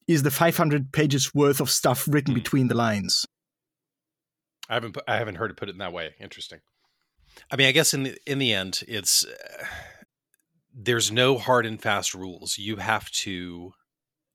is 0.08 0.24
the 0.24 0.32
500 0.32 0.92
pages 0.92 1.34
worth 1.34 1.60
of 1.60 1.70
stuff 1.70 2.08
written 2.08 2.34
mm. 2.34 2.38
between 2.38 2.68
the 2.68 2.76
lines. 2.76 3.26
I 4.70 4.76
haven't 4.76 4.98
I 5.08 5.18
haven't 5.18 5.36
heard 5.36 5.52
it 5.52 5.58
put 5.58 5.70
it 5.70 5.74
in 5.74 5.80
that 5.80 5.94
way. 5.94 6.16
Interesting. 6.20 6.60
I 7.52 7.56
mean, 7.56 7.68
I 7.68 7.72
guess 7.72 7.94
in 7.94 8.04
the 8.04 8.18
in 8.26 8.40
the 8.40 8.54
end, 8.54 8.84
it's 8.88 9.26
uh, 9.26 9.66
there's 10.74 11.12
no 11.12 11.38
hard 11.38 11.66
and 11.66 11.82
fast 11.82 12.14
rules. 12.14 12.58
You 12.58 12.78
have 12.78 13.10
to, 13.12 13.74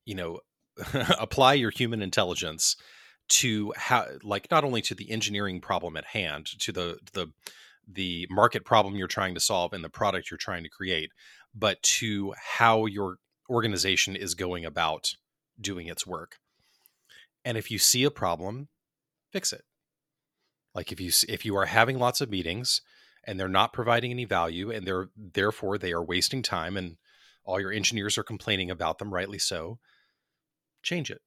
you 0.05 0.15
know, 0.15 0.41
apply 1.19 1.55
your 1.55 1.71
human 1.71 2.03
intelligence 2.03 2.77
to 3.29 3.73
how 3.77 4.07
like 4.23 4.51
not 4.51 4.65
only 4.65 4.81
to 4.83 4.95
the 4.95 5.11
engineering 5.11 5.61
problem 5.61 5.97
at 5.97 6.07
hand, 6.07 6.47
to 6.61 6.73
the 6.73 6.99
the 7.13 7.29
the 7.91 8.27
market 8.31 8.65
problem 8.65 8.97
you're 8.97 9.09
trying 9.09 9.35
to 9.35 9.41
solve 9.41 9.73
and 9.73 9.83
the 9.83 9.89
product 9.89 10.31
you're 10.31 10.39
trying 10.39 10.63
to 10.63 10.69
create, 10.69 11.11
but 11.55 11.83
to 11.83 12.35
how 12.37 12.87
your 12.87 13.17
organization 13.49 14.15
is 14.15 14.35
going 14.35 14.65
about 14.65 15.15
doing 15.61 15.87
its 15.87 16.07
work. 16.07 16.37
And 17.45 17.57
if 17.57 17.71
you 17.71 17.79
see 17.79 18.05
a 18.05 18.11
problem, 18.11 18.69
fix 19.33 19.53
it. 19.53 19.62
Like 20.75 20.93
if 20.93 21.00
you 21.00 21.11
if 21.29 21.45
you 21.45 21.57
are 21.57 21.67
having 21.67 21.99
lots 21.99 22.21
of 22.21 22.31
meetings 22.31 22.83
and 23.25 23.38
they're 23.38 23.49
not 23.49 23.73
providing 23.73 24.11
any 24.11 24.25
value 24.25 24.71
and 24.71 24.87
they're 24.87 25.09
therefore 25.17 25.79
they 25.79 25.93
are 25.93 26.05
wasting 26.05 26.43
time 26.43 26.77
and 26.77 26.97
all 27.45 27.61
your 27.61 27.73
engineers 27.73 28.19
are 28.19 28.23
complaining 28.23 28.71
about 28.71 28.99
them 28.99 29.12
rightly 29.12 29.38
so, 29.38 29.79
change 30.83 31.11
it. 31.11 31.23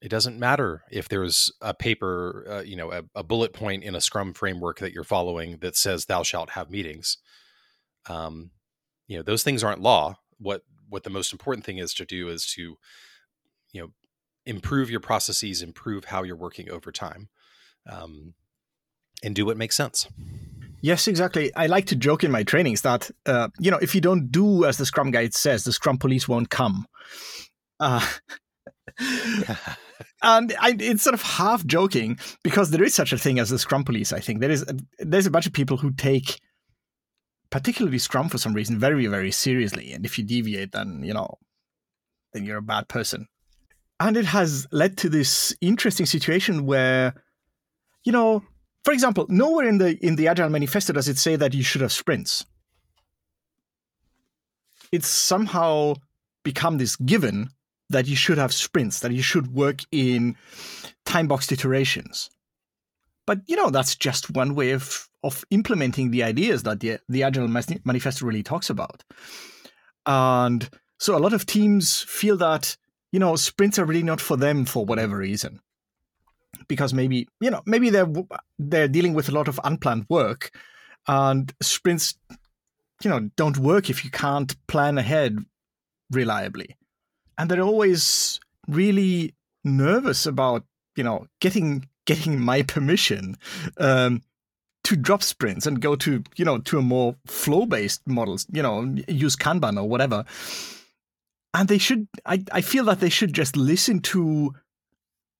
It 0.00 0.08
doesn't 0.08 0.38
matter 0.38 0.84
if 0.90 1.08
there's 1.08 1.52
a 1.60 1.74
paper, 1.74 2.46
uh, 2.48 2.62
you 2.62 2.76
know, 2.76 2.90
a, 2.92 3.02
a, 3.16 3.22
bullet 3.22 3.52
point 3.52 3.82
in 3.82 3.94
a 3.94 4.00
Scrum 4.00 4.32
framework 4.32 4.78
that 4.78 4.92
you're 4.92 5.04
following 5.04 5.58
that 5.58 5.76
says 5.76 6.06
"Thou 6.06 6.22
shalt 6.22 6.50
have 6.50 6.70
meetings." 6.70 7.18
Um, 8.08 8.52
you 9.08 9.16
know, 9.16 9.22
those 9.22 9.42
things 9.42 9.64
aren't 9.64 9.82
law. 9.82 10.18
What 10.38 10.62
what 10.88 11.02
the 11.04 11.10
most 11.10 11.32
important 11.32 11.66
thing 11.66 11.78
is 11.78 11.92
to 11.94 12.04
do 12.04 12.28
is 12.28 12.46
to, 12.54 12.76
you 13.72 13.80
know, 13.80 13.88
improve 14.46 14.90
your 14.90 15.00
processes, 15.00 15.62
improve 15.62 16.06
how 16.06 16.22
you're 16.22 16.36
working 16.36 16.70
over 16.70 16.90
time, 16.90 17.28
um, 17.88 18.34
and 19.22 19.34
do 19.34 19.44
what 19.44 19.56
makes 19.56 19.76
sense. 19.76 20.08
Yes, 20.80 21.08
exactly. 21.08 21.54
I 21.56 21.66
like 21.66 21.86
to 21.86 21.96
joke 21.96 22.22
in 22.22 22.30
my 22.30 22.44
trainings 22.44 22.82
that 22.82 23.10
uh, 23.26 23.48
you 23.58 23.70
know 23.70 23.78
if 23.78 23.94
you 23.94 24.00
don't 24.00 24.30
do 24.30 24.64
as 24.64 24.76
the 24.78 24.86
Scrum 24.86 25.10
Guide 25.10 25.34
says, 25.34 25.64
the 25.64 25.72
Scrum 25.72 25.98
Police 25.98 26.28
won't 26.28 26.50
come. 26.50 26.86
Uh, 27.80 28.06
and 30.22 30.54
I, 30.60 30.76
it's 30.78 31.02
sort 31.02 31.14
of 31.14 31.22
half 31.22 31.64
joking 31.66 32.18
because 32.42 32.70
there 32.70 32.82
is 32.82 32.94
such 32.94 33.12
a 33.12 33.18
thing 33.18 33.38
as 33.38 33.50
the 33.50 33.58
Scrum 33.58 33.84
Police. 33.84 34.12
I 34.12 34.20
think 34.20 34.40
there 34.40 34.50
is 34.50 34.62
a, 34.62 34.76
there's 34.98 35.26
a 35.26 35.30
bunch 35.30 35.46
of 35.46 35.52
people 35.52 35.76
who 35.76 35.92
take 35.92 36.40
particularly 37.50 37.98
Scrum 37.98 38.28
for 38.28 38.38
some 38.38 38.54
reason 38.54 38.78
very 38.78 39.06
very 39.06 39.32
seriously, 39.32 39.92
and 39.92 40.04
if 40.04 40.16
you 40.16 40.24
deviate, 40.24 40.72
then 40.72 41.02
you 41.02 41.12
know 41.12 41.38
then 42.32 42.44
you're 42.44 42.58
a 42.58 42.62
bad 42.62 42.88
person. 42.88 43.26
And 44.00 44.16
it 44.16 44.26
has 44.26 44.66
led 44.70 44.96
to 44.98 45.08
this 45.08 45.54
interesting 45.60 46.06
situation 46.06 46.66
where, 46.66 47.14
you 48.04 48.12
know, 48.12 48.44
for 48.84 48.92
example, 48.92 49.26
nowhere 49.28 49.68
in 49.68 49.78
the 49.78 49.96
in 50.04 50.16
the 50.16 50.28
Agile 50.28 50.50
Manifesto 50.50 50.92
does 50.92 51.08
it 51.08 51.18
say 51.18 51.36
that 51.36 51.52
you 51.52 51.62
should 51.62 51.80
have 51.80 51.92
sprints. 51.92 52.46
It's 54.92 55.08
somehow 55.08 55.94
become 56.44 56.78
this 56.78 56.96
given 56.96 57.50
that 57.90 58.06
you 58.06 58.16
should 58.16 58.38
have 58.38 58.52
sprints, 58.52 59.00
that 59.00 59.12
you 59.12 59.22
should 59.22 59.52
work 59.52 59.80
in 59.90 60.36
time 61.04 61.26
boxed 61.26 61.52
iterations. 61.52 62.30
But 63.26 63.40
you 63.46 63.56
know, 63.56 63.70
that's 63.70 63.96
just 63.96 64.30
one 64.30 64.54
way 64.54 64.70
of 64.70 65.08
of 65.24 65.44
implementing 65.50 66.10
the 66.12 66.22
ideas 66.22 66.62
that 66.62 66.80
the 66.80 66.98
the 67.08 67.24
Agile 67.24 67.48
Manifesto 67.48 68.24
really 68.24 68.42
talks 68.42 68.70
about. 68.70 69.02
And 70.06 70.70
so 70.98 71.16
a 71.16 71.20
lot 71.20 71.32
of 71.32 71.44
teams 71.44 72.02
feel 72.02 72.36
that, 72.38 72.76
you 73.12 73.18
know, 73.18 73.36
sprints 73.36 73.78
are 73.78 73.84
really 73.84 74.02
not 74.02 74.20
for 74.20 74.36
them 74.36 74.64
for 74.64 74.84
whatever 74.84 75.16
reason. 75.16 75.60
Because 76.66 76.92
maybe 76.92 77.28
you 77.40 77.50
know 77.50 77.62
maybe 77.66 77.90
they're 77.90 78.10
they're 78.58 78.88
dealing 78.88 79.14
with 79.14 79.28
a 79.28 79.32
lot 79.32 79.48
of 79.48 79.60
unplanned 79.64 80.06
work 80.08 80.50
and 81.06 81.52
sprints 81.62 82.14
you 83.02 83.10
know 83.10 83.30
don't 83.36 83.58
work 83.58 83.90
if 83.90 84.04
you 84.04 84.10
can't 84.10 84.54
plan 84.66 84.98
ahead 84.98 85.38
reliably. 86.10 86.76
And 87.36 87.50
they're 87.50 87.62
always 87.62 88.40
really 88.66 89.34
nervous 89.64 90.26
about 90.26 90.64
you 90.96 91.04
know 91.04 91.26
getting 91.40 91.86
getting 92.06 92.40
my 92.50 92.62
permission 92.62 93.36
um, 93.78 94.22
to 94.84 94.96
drop 94.96 95.22
sprints 95.22 95.66
and 95.66 95.80
go 95.80 95.96
to 95.96 96.22
you 96.36 96.44
know 96.44 96.58
to 96.58 96.78
a 96.78 96.82
more 96.82 97.14
flow 97.26 97.66
based 97.66 98.00
models 98.06 98.46
you 98.52 98.62
know 98.62 98.96
use 99.06 99.36
kanban 99.36 99.78
or 99.78 99.88
whatever 99.88 100.24
and 101.54 101.68
they 101.68 101.78
should 101.78 102.08
I, 102.26 102.44
I 102.52 102.60
feel 102.60 102.84
that 102.84 103.00
they 103.00 103.08
should 103.08 103.32
just 103.32 103.56
listen 103.56 104.00
to 104.00 104.54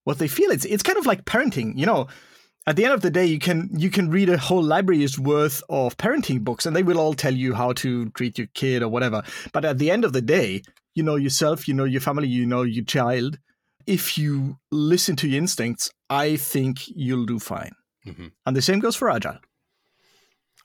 what 0.04 0.18
they 0.18 0.28
feel. 0.28 0.50
It's 0.50 0.64
it's 0.64 0.82
kind 0.82 0.98
of 0.98 1.06
like 1.06 1.24
parenting, 1.24 1.76
you 1.78 1.86
know. 1.86 2.08
At 2.66 2.76
the 2.76 2.84
end 2.84 2.92
of 2.92 3.00
the 3.00 3.10
day, 3.10 3.24
you 3.24 3.38
can 3.38 3.70
you 3.74 3.88
can 3.88 4.10
read 4.10 4.28
a 4.28 4.36
whole 4.36 4.62
library's 4.62 5.18
worth 5.18 5.62
of 5.70 5.96
parenting 5.96 6.44
books, 6.44 6.66
and 6.66 6.76
they 6.76 6.82
will 6.82 6.98
all 6.98 7.14
tell 7.14 7.34
you 7.34 7.54
how 7.54 7.72
to 7.74 8.10
treat 8.10 8.36
your 8.36 8.48
kid 8.54 8.82
or 8.82 8.88
whatever. 8.88 9.22
But 9.52 9.64
at 9.64 9.78
the 9.78 9.90
end 9.90 10.04
of 10.04 10.12
the 10.12 10.20
day, 10.20 10.62
you 10.94 11.02
know 11.02 11.16
yourself, 11.16 11.66
you 11.66 11.74
know 11.74 11.84
your 11.84 12.00
family, 12.00 12.28
you 12.28 12.44
know 12.44 12.62
your 12.62 12.84
child. 12.84 13.38
If 13.86 14.18
you 14.18 14.58
listen 14.70 15.16
to 15.16 15.28
your 15.28 15.38
instincts, 15.38 15.90
I 16.10 16.36
think 16.36 16.80
you'll 16.88 17.24
do 17.24 17.38
fine. 17.38 17.72
Mm-hmm. 18.06 18.26
And 18.44 18.56
the 18.56 18.62
same 18.62 18.80
goes 18.80 18.96
for 18.96 19.08
agile. 19.10 19.38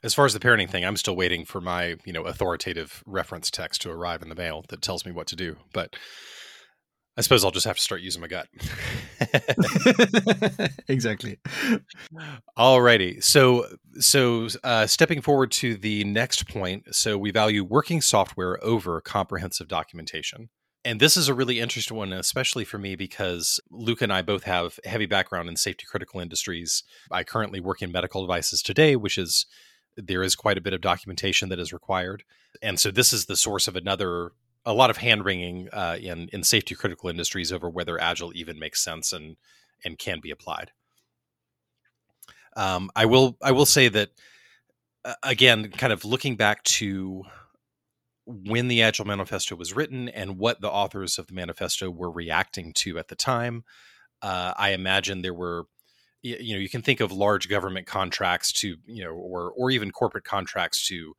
As 0.04 0.14
far 0.14 0.26
as 0.26 0.34
the 0.34 0.40
parenting 0.40 0.70
thing, 0.70 0.84
I'm 0.84 0.98
still 0.98 1.16
waiting 1.16 1.46
for 1.46 1.62
my, 1.62 1.96
you 2.04 2.12
know, 2.12 2.24
authoritative 2.24 3.02
reference 3.06 3.50
text 3.50 3.82
to 3.84 3.90
arrive 3.90 4.22
in 4.22 4.30
the 4.30 4.36
mail 4.36 4.66
that 4.68 4.82
tells 4.82 5.06
me 5.06 5.14
what 5.14 5.28
to 5.28 5.36
do. 5.38 5.56
But 5.72 5.96
I 7.16 7.22
suppose 7.22 7.46
I'll 7.46 7.52
just 7.52 7.68
have 7.68 7.78
to 7.78 7.82
start 7.82 8.02
using 8.02 8.22
my 8.22 8.28
gut. 8.28 8.48
exactly. 10.88 11.40
Alrighty. 12.58 13.24
So, 13.24 13.68
so 14.00 14.48
uh, 14.64 14.88
stepping 14.88 15.22
forward 15.22 15.52
to 15.52 15.76
the 15.76 16.04
next 16.04 16.50
point. 16.50 16.94
So, 16.94 17.18
we 17.18 17.32
value 17.32 17.64
working 17.64 18.02
software 18.02 18.62
over 18.64 19.00
comprehensive 19.00 19.68
documentation. 19.68 20.50
And 20.84 21.00
this 21.00 21.16
is 21.16 21.30
a 21.30 21.34
really 21.34 21.62
interesting 21.62 21.96
one, 21.96 22.12
especially 22.12 22.66
for 22.66 22.78
me 22.78 22.98
because 22.98 23.62
Luke 23.72 24.02
and 24.02 24.12
I 24.12 24.22
both 24.22 24.44
have 24.44 24.80
heavy 24.84 25.06
background 25.06 25.48
in 25.48 25.56
safety 25.56 25.86
critical 25.90 26.20
industries. 26.20 26.84
I 27.10 27.24
currently 27.24 27.62
work 27.62 27.82
in 27.82 27.92
medical 27.92 28.22
devices 28.22 28.62
today, 28.62 28.98
which 28.98 29.18
is 29.18 29.46
there 29.96 30.24
is 30.24 30.36
quite 30.36 30.58
a 30.58 30.62
bit 30.62 30.74
of 30.74 30.82
documentation 30.82 31.50
that 31.50 31.60
is 31.60 31.74
required. 31.74 32.24
And 32.62 32.80
so 32.80 32.92
this 32.92 33.14
is 33.14 33.26
the 33.26 33.36
source 33.36 33.68
of 33.68 33.76
another 33.76 34.32
a 34.66 34.74
lot 34.74 34.90
of 34.90 34.98
hand 34.98 35.26
wringing 35.26 35.68
uh, 35.74 35.98
in 36.00 36.30
in 36.32 36.44
safety 36.44 36.74
critical 36.74 37.10
industries 37.10 37.52
over 37.52 37.70
whether 37.70 38.00
agile 38.00 38.32
even 38.34 38.58
makes 38.58 38.84
sense 38.84 39.12
and 39.12 39.36
and 39.84 39.98
can 39.98 40.20
be 40.22 40.32
applied. 40.32 40.72
Um, 42.56 42.90
I 42.96 43.06
will 43.06 43.38
I 43.42 43.52
will 43.52 43.66
say 43.66 43.90
that 43.90 44.12
uh, 45.06 45.16
again, 45.24 45.70
kind 45.72 45.92
of 45.92 46.06
looking 46.06 46.36
back 46.36 46.64
to 46.64 47.24
when 48.26 48.70
the 48.70 48.82
Agile 48.82 49.06
Manifesto 49.06 49.56
was 49.56 49.76
written 49.76 50.08
and 50.10 50.38
what 50.38 50.62
the 50.62 50.72
authors 50.72 51.18
of 51.18 51.28
the 51.28 51.34
manifesto 51.34 51.90
were 51.90 52.12
reacting 52.12 52.72
to 52.74 52.98
at 52.98 53.10
the 53.10 53.16
time. 53.16 53.64
Uh, 54.22 54.54
I 54.56 54.70
imagine 54.70 55.22
there 55.22 55.34
were, 55.34 55.66
you 56.24 56.56
know, 56.56 56.60
you 56.60 56.70
can 56.70 56.82
think 56.82 57.02
of 57.02 57.12
large 57.12 57.50
government 57.50 57.86
contracts 57.86 58.52
to, 58.54 58.78
you 58.86 59.04
know, 59.04 59.12
or 59.12 59.52
or 59.56 59.70
even 59.70 59.92
corporate 59.92 60.24
contracts 60.24 60.88
to 60.88 61.14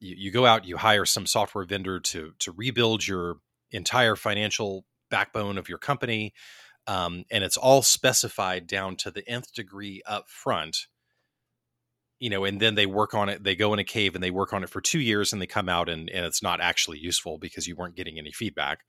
you, 0.00 0.14
you 0.18 0.30
go 0.30 0.44
out, 0.44 0.66
you 0.66 0.76
hire 0.76 1.06
some 1.06 1.26
software 1.26 1.64
vendor 1.64 2.00
to 2.00 2.32
to 2.40 2.52
rebuild 2.52 3.06
your 3.06 3.36
entire 3.70 4.16
financial 4.16 4.84
backbone 5.10 5.58
of 5.58 5.68
your 5.68 5.78
company, 5.78 6.34
um, 6.86 7.24
and 7.30 7.44
it's 7.44 7.56
all 7.56 7.82
specified 7.82 8.66
down 8.66 8.96
to 8.96 9.10
the 9.10 9.26
nth 9.28 9.54
degree 9.54 10.02
up 10.06 10.28
front. 10.28 10.86
You 12.18 12.30
know, 12.30 12.44
and 12.44 12.60
then 12.60 12.76
they 12.76 12.86
work 12.86 13.12
on 13.14 13.28
it. 13.28 13.44
They 13.44 13.54
go 13.54 13.74
in 13.74 13.78
a 13.78 13.84
cave 13.84 14.14
and 14.14 14.24
they 14.24 14.30
work 14.30 14.54
on 14.54 14.64
it 14.64 14.70
for 14.70 14.80
two 14.80 15.00
years, 15.00 15.32
and 15.32 15.40
they 15.40 15.46
come 15.46 15.68
out 15.68 15.88
and 15.88 16.10
and 16.10 16.26
it's 16.26 16.42
not 16.42 16.60
actually 16.60 16.98
useful 16.98 17.38
because 17.38 17.68
you 17.68 17.76
weren't 17.76 17.96
getting 17.96 18.18
any 18.18 18.32
feedback. 18.32 18.80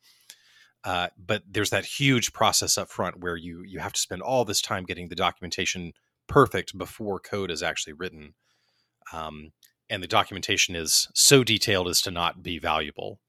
Uh, 0.84 1.08
but 1.18 1.44
there's 1.50 1.72
that 1.72 1.86
huge 1.86 2.34
process 2.34 2.78
up 2.78 2.90
front 2.90 3.20
where 3.20 3.36
you 3.36 3.64
you 3.64 3.80
have 3.80 3.94
to 3.94 4.00
spend 4.00 4.22
all 4.22 4.46
this 4.46 4.62
time 4.62 4.86
getting 4.86 5.10
the 5.10 5.16
documentation 5.16 5.94
perfect 6.28 6.78
before 6.78 7.20
code 7.20 7.52
is 7.52 7.64
actually 7.64 7.94
written. 7.94 8.36
Um, 9.12 9.52
and 9.90 10.04
the 10.04 10.08
documentation 10.08 10.76
is 10.76 11.08
so 11.14 11.44
detailed 11.44 11.88
as 11.88 12.02
to 12.02 12.12
not 12.12 12.44
be 12.44 12.60
valuable. 12.60 13.20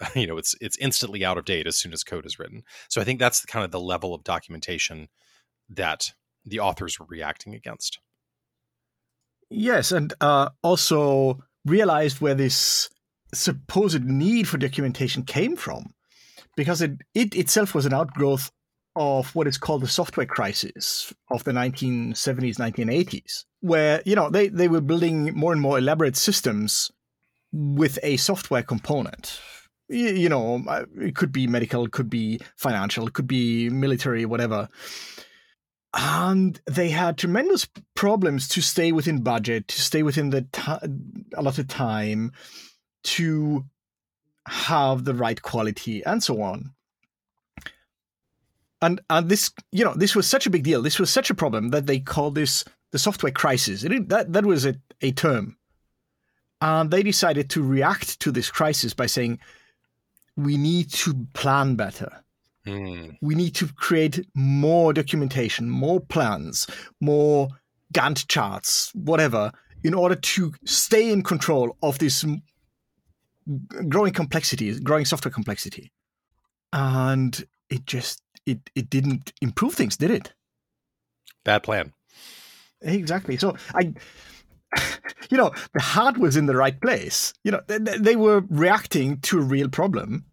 You 0.16 0.26
know 0.26 0.36
it's 0.36 0.56
it's 0.60 0.76
instantly 0.78 1.24
out 1.24 1.38
of 1.38 1.44
date 1.44 1.68
as 1.68 1.76
soon 1.76 1.92
as 1.92 2.02
code 2.02 2.26
is 2.26 2.36
written. 2.36 2.64
So 2.88 3.00
i 3.00 3.04
think 3.04 3.20
that's 3.20 3.44
kind 3.44 3.64
of 3.64 3.70
the 3.70 3.78
level 3.78 4.14
of 4.14 4.24
documentation 4.24 5.08
that 5.68 6.12
the 6.44 6.58
authors 6.58 6.98
were 6.98 7.06
reacting 7.08 7.54
against. 7.54 8.00
Yes 9.48 9.92
and 9.92 10.12
uh, 10.20 10.48
also 10.62 11.38
realized 11.64 12.20
where 12.20 12.34
this 12.34 12.90
supposed 13.32 14.04
need 14.04 14.48
for 14.48 14.58
documentation 14.58 15.22
came 15.22 15.54
from 15.54 15.94
because 16.56 16.82
it, 16.82 16.92
it 17.14 17.34
itself 17.34 17.74
was 17.74 17.86
an 17.86 17.94
outgrowth 17.94 18.50
of 18.94 19.34
what 19.34 19.46
is 19.46 19.56
called 19.56 19.82
the 19.82 19.88
software 19.88 20.26
crisis 20.26 21.12
of 21.30 21.44
the 21.44 21.52
1970s 21.52 22.56
1980s 22.56 23.44
where 23.62 24.02
you 24.04 24.14
know 24.14 24.28
they, 24.28 24.48
they 24.48 24.68
were 24.68 24.80
building 24.82 25.32
more 25.34 25.52
and 25.52 25.60
more 25.60 25.78
elaborate 25.78 26.16
systems 26.16 26.90
with 27.52 27.98
a 28.02 28.16
software 28.18 28.62
component. 28.62 29.40
You, 29.88 30.08
you 30.08 30.28
know 30.28 30.62
uh, 30.68 30.84
it 31.00 31.16
could 31.16 31.32
be 31.32 31.46
medical 31.46 31.86
it 31.86 31.92
could 31.92 32.10
be 32.10 32.40
financial 32.56 33.06
it 33.06 33.14
could 33.14 33.26
be 33.26 33.70
military 33.70 34.26
whatever. 34.26 34.68
And 35.94 36.58
they 36.66 36.88
had 36.88 37.18
tremendous 37.18 37.68
problems 37.94 38.48
to 38.48 38.62
stay 38.62 38.92
within 38.92 39.22
budget, 39.22 39.68
to 39.68 39.80
stay 39.80 40.02
within 40.02 40.30
the 40.30 40.46
t- 40.50 40.72
allotted 41.36 41.68
time, 41.68 42.32
to 43.04 43.66
have 44.46 45.04
the 45.04 45.14
right 45.14 45.40
quality, 45.40 46.04
and 46.04 46.22
so 46.22 46.42
on. 46.42 46.72
And 48.80 49.00
and 49.08 49.28
this, 49.28 49.50
you 49.70 49.84
know, 49.84 49.94
this 49.94 50.16
was 50.16 50.26
such 50.26 50.46
a 50.46 50.50
big 50.50 50.64
deal. 50.64 50.82
This 50.82 50.98
was 50.98 51.10
such 51.10 51.30
a 51.30 51.34
problem 51.34 51.70
that 51.70 51.86
they 51.86 52.00
called 52.00 52.34
this 52.34 52.64
the 52.90 52.98
software 52.98 53.32
crisis. 53.32 53.84
It, 53.84 54.08
that 54.08 54.32
that 54.32 54.44
was 54.44 54.66
a, 54.66 54.74
a 55.00 55.12
term, 55.12 55.56
and 56.60 56.90
they 56.90 57.02
decided 57.02 57.48
to 57.50 57.62
react 57.62 58.20
to 58.20 58.32
this 58.32 58.50
crisis 58.50 58.92
by 58.92 59.06
saying, 59.06 59.38
"We 60.36 60.56
need 60.56 60.90
to 60.90 61.26
plan 61.34 61.76
better." 61.76 62.22
Mm. 62.66 63.18
We 63.20 63.34
need 63.34 63.54
to 63.56 63.66
create 63.66 64.24
more 64.34 64.92
documentation, 64.92 65.68
more 65.68 66.00
plans, 66.00 66.68
more 67.00 67.48
Gantt 67.92 68.28
charts, 68.28 68.92
whatever, 68.94 69.52
in 69.84 69.94
order 69.94 70.14
to 70.14 70.52
stay 70.64 71.10
in 71.10 71.22
control 71.22 71.76
of 71.82 71.98
this 71.98 72.24
growing 73.88 74.12
complexity, 74.12 74.78
growing 74.80 75.04
software 75.04 75.32
complexity. 75.32 75.92
And 76.72 77.44
it 77.68 77.86
just 77.86 78.22
it 78.46 78.58
it 78.74 78.90
didn't 78.90 79.32
improve 79.40 79.74
things, 79.74 79.96
did 79.96 80.10
it? 80.10 80.32
Bad 81.44 81.62
plan. 81.62 81.92
Exactly. 82.80 83.36
So 83.36 83.56
I 83.74 83.94
you 85.30 85.36
know, 85.36 85.52
the 85.74 85.80
heart 85.80 86.18
was 86.18 86.36
in 86.36 86.46
the 86.46 86.56
right 86.56 86.80
place. 86.80 87.34
You 87.44 87.52
know, 87.52 87.60
they, 87.66 87.78
they 87.78 88.16
were 88.16 88.42
reacting 88.48 89.20
to 89.20 89.38
a 89.38 89.42
real 89.42 89.68
problem, 89.68 90.24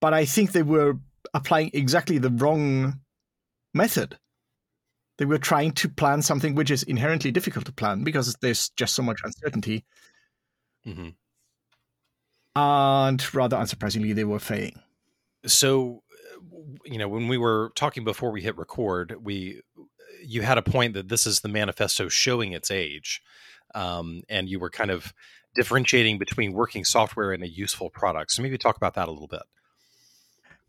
but 0.00 0.12
I 0.14 0.24
think 0.24 0.52
they 0.52 0.62
were 0.62 0.98
applying 1.34 1.70
exactly 1.72 2.18
the 2.18 2.30
wrong 2.30 3.00
method. 3.74 4.18
They 5.18 5.24
were 5.24 5.38
trying 5.38 5.72
to 5.72 5.88
plan 5.88 6.22
something 6.22 6.54
which 6.54 6.70
is 6.70 6.82
inherently 6.82 7.30
difficult 7.30 7.66
to 7.66 7.72
plan 7.72 8.02
because 8.02 8.34
there's 8.40 8.70
just 8.70 8.94
so 8.94 9.02
much 9.02 9.20
uncertainty. 9.24 9.84
Mm-hmm. 10.86 11.10
And 12.54 13.34
rather 13.34 13.56
unsurprisingly, 13.56 14.14
they 14.14 14.24
were 14.24 14.38
failing. 14.38 14.78
So, 15.46 16.02
you 16.84 16.98
know, 16.98 17.08
when 17.08 17.28
we 17.28 17.38
were 17.38 17.72
talking 17.74 18.04
before 18.04 18.30
we 18.30 18.42
hit 18.42 18.56
record, 18.58 19.16
we 19.22 19.62
you 20.24 20.42
had 20.42 20.58
a 20.58 20.62
point 20.62 20.94
that 20.94 21.08
this 21.08 21.26
is 21.26 21.40
the 21.40 21.48
manifesto 21.48 22.08
showing 22.08 22.52
its 22.52 22.70
age, 22.70 23.22
um, 23.74 24.22
and 24.28 24.48
you 24.48 24.60
were 24.60 24.70
kind 24.70 24.90
of 24.90 25.12
differentiating 25.54 26.18
between 26.18 26.52
working 26.52 26.84
software 26.84 27.32
and 27.32 27.42
a 27.42 27.48
useful 27.48 27.90
product. 27.90 28.32
So 28.32 28.42
maybe 28.42 28.58
talk 28.58 28.76
about 28.76 28.94
that 28.94 29.08
a 29.08 29.10
little 29.10 29.28
bit. 29.28 29.42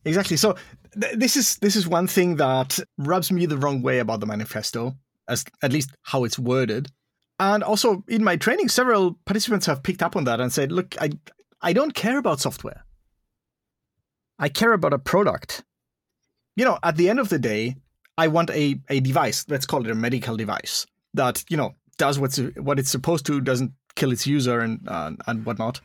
Exactly. 0.05 0.37
So 0.37 0.57
th- 0.99 1.15
this 1.15 1.37
is 1.37 1.57
this 1.57 1.75
is 1.75 1.87
one 1.87 2.07
thing 2.07 2.37
that 2.37 2.79
rubs 2.97 3.31
me 3.31 3.45
the 3.45 3.57
wrong 3.57 3.81
way 3.81 3.99
about 3.99 4.19
the 4.19 4.25
manifesto, 4.25 4.95
as 5.27 5.45
at 5.61 5.71
least 5.71 5.91
how 6.01 6.23
it's 6.23 6.39
worded. 6.39 6.91
And 7.39 7.63
also 7.63 8.03
in 8.07 8.23
my 8.23 8.35
training, 8.35 8.69
several 8.69 9.19
participants 9.25 9.65
have 9.65 9.83
picked 9.83 10.03
up 10.03 10.15
on 10.15 10.25
that 10.25 10.41
and 10.41 10.51
said, 10.51 10.71
"Look, 10.71 10.95
I 11.01 11.11
I 11.63 11.73
don't 11.73 11.93
care 11.93 12.17
about 12.17 12.41
software. 12.41 12.85
I 14.37 14.49
care 14.49 14.73
about 14.73 14.93
a 14.93 14.99
product. 14.99 15.63
You 16.55 16.65
know, 16.65 16.77
at 16.83 16.97
the 16.97 17.09
end 17.09 17.19
of 17.19 17.29
the 17.29 17.39
day, 17.39 17.77
I 18.17 18.27
want 18.27 18.49
a 18.51 18.79
a 18.89 18.99
device. 18.99 19.45
Let's 19.47 19.65
call 19.65 19.85
it 19.85 19.91
a 19.91 19.95
medical 19.95 20.37
device 20.37 20.85
that 21.13 21.43
you 21.49 21.57
know 21.57 21.75
does 21.97 22.19
what's 22.19 22.37
what 22.57 22.79
it's 22.79 22.89
supposed 22.89 23.25
to, 23.27 23.41
doesn't 23.41 23.71
kill 23.95 24.11
its 24.11 24.27
user 24.27 24.59
and 24.59 24.87
uh, 24.87 25.11
and 25.25 25.45
whatnot." 25.45 25.81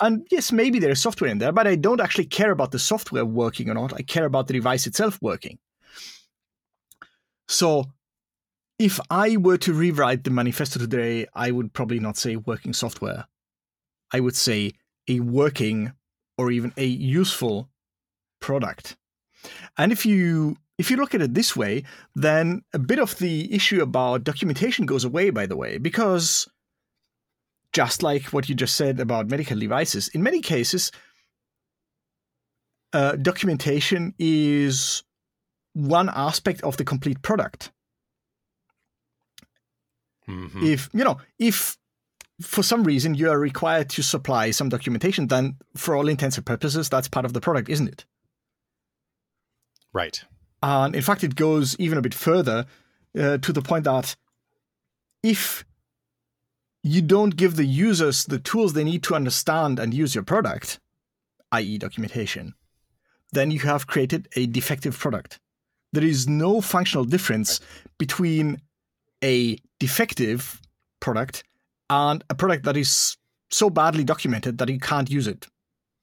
And 0.00 0.26
yes, 0.30 0.52
maybe 0.52 0.78
there's 0.78 1.00
software 1.00 1.28
in 1.28 1.38
there, 1.38 1.50
but 1.50 1.66
I 1.66 1.74
don't 1.74 2.00
actually 2.00 2.26
care 2.26 2.52
about 2.52 2.70
the 2.70 2.78
software 2.78 3.24
working 3.24 3.68
or 3.68 3.74
not. 3.74 3.92
I 3.92 4.02
care 4.02 4.26
about 4.26 4.46
the 4.46 4.52
device 4.52 4.86
itself 4.86 5.18
working. 5.20 5.58
So 7.48 7.86
if 8.78 9.00
I 9.10 9.36
were 9.38 9.58
to 9.58 9.74
rewrite 9.74 10.22
the 10.22 10.30
manifesto 10.30 10.78
today, 10.78 11.26
I 11.34 11.50
would 11.50 11.72
probably 11.72 11.98
not 11.98 12.16
say 12.16 12.36
working 12.36 12.72
software. 12.72 13.26
I 14.12 14.20
would 14.20 14.36
say 14.36 14.72
a 15.08 15.20
working 15.20 15.92
or 16.36 16.50
even 16.50 16.72
a 16.76 16.84
useful 16.84 17.68
product. 18.40 18.96
And 19.76 19.92
if 19.92 20.06
you 20.06 20.56
if 20.78 20.90
you 20.90 20.96
look 20.96 21.14
at 21.14 21.22
it 21.22 21.34
this 21.34 21.56
way, 21.56 21.82
then 22.14 22.62
a 22.72 22.78
bit 22.78 23.00
of 23.00 23.18
the 23.18 23.52
issue 23.52 23.82
about 23.82 24.22
documentation 24.22 24.86
goes 24.86 25.04
away, 25.04 25.30
by 25.30 25.44
the 25.46 25.56
way, 25.56 25.78
because 25.78 26.48
just 27.72 28.02
like 28.02 28.26
what 28.26 28.48
you 28.48 28.54
just 28.54 28.76
said 28.76 29.00
about 29.00 29.28
medical 29.28 29.58
devices, 29.58 30.08
in 30.08 30.22
many 30.22 30.40
cases, 30.40 30.92
uh, 32.92 33.16
documentation 33.16 34.14
is 34.18 35.02
one 35.74 36.08
aspect 36.08 36.62
of 36.62 36.76
the 36.76 36.84
complete 36.84 37.22
product. 37.22 37.72
Mm-hmm. 40.28 40.64
If 40.64 40.88
you 40.92 41.04
know, 41.04 41.18
if 41.38 41.76
for 42.40 42.62
some 42.62 42.84
reason 42.84 43.14
you 43.14 43.30
are 43.30 43.38
required 43.38 43.88
to 43.90 44.02
supply 44.02 44.50
some 44.50 44.68
documentation, 44.68 45.26
then 45.26 45.56
for 45.76 45.96
all 45.96 46.08
intents 46.08 46.36
and 46.36 46.46
purposes, 46.46 46.88
that's 46.88 47.08
part 47.08 47.26
of 47.26 47.32
the 47.32 47.40
product, 47.40 47.68
isn't 47.68 47.88
it? 47.88 48.04
Right. 49.92 50.22
And 50.62 50.94
in 50.94 51.02
fact, 51.02 51.24
it 51.24 51.34
goes 51.34 51.76
even 51.78 51.98
a 51.98 52.02
bit 52.02 52.14
further 52.14 52.66
uh, 53.18 53.38
to 53.38 53.52
the 53.52 53.62
point 53.62 53.84
that 53.84 54.16
if 55.22 55.64
you 56.82 57.02
don't 57.02 57.36
give 57.36 57.56
the 57.56 57.64
users 57.64 58.24
the 58.24 58.38
tools 58.38 58.72
they 58.72 58.84
need 58.84 59.02
to 59.04 59.14
understand 59.14 59.78
and 59.78 59.92
use 59.92 60.14
your 60.14 60.24
product, 60.24 60.78
i.e., 61.52 61.78
documentation, 61.78 62.54
then 63.32 63.50
you 63.50 63.60
have 63.60 63.86
created 63.86 64.28
a 64.36 64.46
defective 64.46 64.96
product. 64.98 65.40
There 65.92 66.04
is 66.04 66.28
no 66.28 66.60
functional 66.60 67.04
difference 67.04 67.60
between 67.98 68.60
a 69.24 69.58
defective 69.80 70.60
product 71.00 71.42
and 71.90 72.24
a 72.28 72.34
product 72.34 72.64
that 72.64 72.76
is 72.76 73.16
so 73.50 73.70
badly 73.70 74.04
documented 74.04 74.58
that 74.58 74.68
you 74.68 74.78
can't 74.78 75.10
use 75.10 75.26
it, 75.26 75.46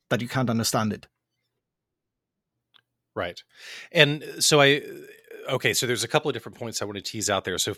that 0.09 0.21
you 0.21 0.27
can't 0.27 0.49
understand 0.49 0.93
it. 0.93 1.07
Right. 3.15 3.41
And 3.91 4.23
so 4.39 4.61
I, 4.61 4.81
okay, 5.49 5.73
so 5.73 5.87
there's 5.87 6.03
a 6.03 6.07
couple 6.07 6.29
of 6.29 6.33
different 6.33 6.57
points 6.57 6.81
I 6.81 6.85
want 6.85 6.97
to 6.97 7.01
tease 7.01 7.29
out 7.29 7.45
there. 7.45 7.57
So 7.57 7.75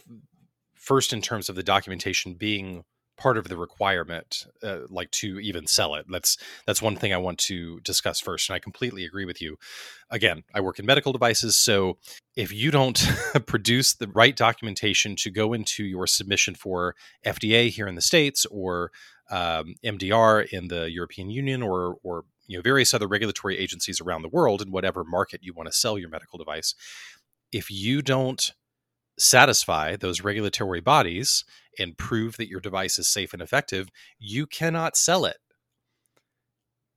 first 0.75 1.13
in 1.13 1.21
terms 1.21 1.49
of 1.49 1.55
the 1.55 1.63
documentation 1.63 2.33
being 2.33 2.83
part 3.17 3.37
of 3.37 3.47
the 3.47 3.57
requirement 3.57 4.45
uh, 4.63 4.79
like 4.89 5.11
to 5.11 5.39
even 5.39 5.67
sell 5.67 5.95
it. 5.95 6.05
That's 6.09 6.37
that's 6.65 6.81
one 6.81 6.95
thing 6.95 7.13
i 7.13 7.17
want 7.17 7.39
to 7.39 7.79
discuss 7.81 8.19
first 8.19 8.49
and 8.49 8.55
i 8.55 8.59
completely 8.59 9.03
agree 9.03 9.25
with 9.25 9.41
you. 9.41 9.57
Again 10.09 10.43
i 10.53 10.61
work 10.61 10.79
in 10.79 10.85
medical 10.85 11.11
devices 11.11 11.57
so 11.57 11.97
if 12.35 12.53
you 12.53 12.71
don't 12.71 13.05
produce 13.45 13.93
the 13.95 14.07
right 14.07 14.35
documentation 14.35 15.15
to 15.17 15.29
go 15.29 15.53
into 15.53 15.83
your 15.83 16.07
submission 16.07 16.55
for 16.55 16.95
fda 17.25 17.69
here 17.69 17.87
in 17.87 17.95
the 17.95 18.01
states 18.01 18.45
or 18.45 18.91
um, 19.29 19.75
mdr 19.83 20.47
in 20.47 20.69
the 20.69 20.89
european 20.89 21.29
union 21.29 21.61
or 21.61 21.97
or 22.03 22.23
you 22.47 22.57
know 22.57 22.61
various 22.61 22.93
other 22.93 23.07
regulatory 23.07 23.57
agencies 23.57 23.99
around 23.99 24.21
the 24.21 24.29
world 24.29 24.61
in 24.61 24.71
whatever 24.71 25.03
market 25.03 25.41
you 25.43 25.53
want 25.53 25.67
to 25.67 25.77
sell 25.77 25.97
your 25.97 26.09
medical 26.09 26.37
device 26.37 26.73
if 27.51 27.69
you 27.69 28.01
don't 28.01 28.53
satisfy 29.17 29.95
those 29.95 30.21
regulatory 30.21 30.81
bodies 30.81 31.43
and 31.79 31.97
prove 31.97 32.37
that 32.37 32.49
your 32.49 32.59
device 32.59 32.97
is 32.99 33.07
safe 33.07 33.33
and 33.33 33.41
effective, 33.41 33.89
you 34.19 34.45
cannot 34.45 34.97
sell 34.97 35.25
it. 35.25 35.37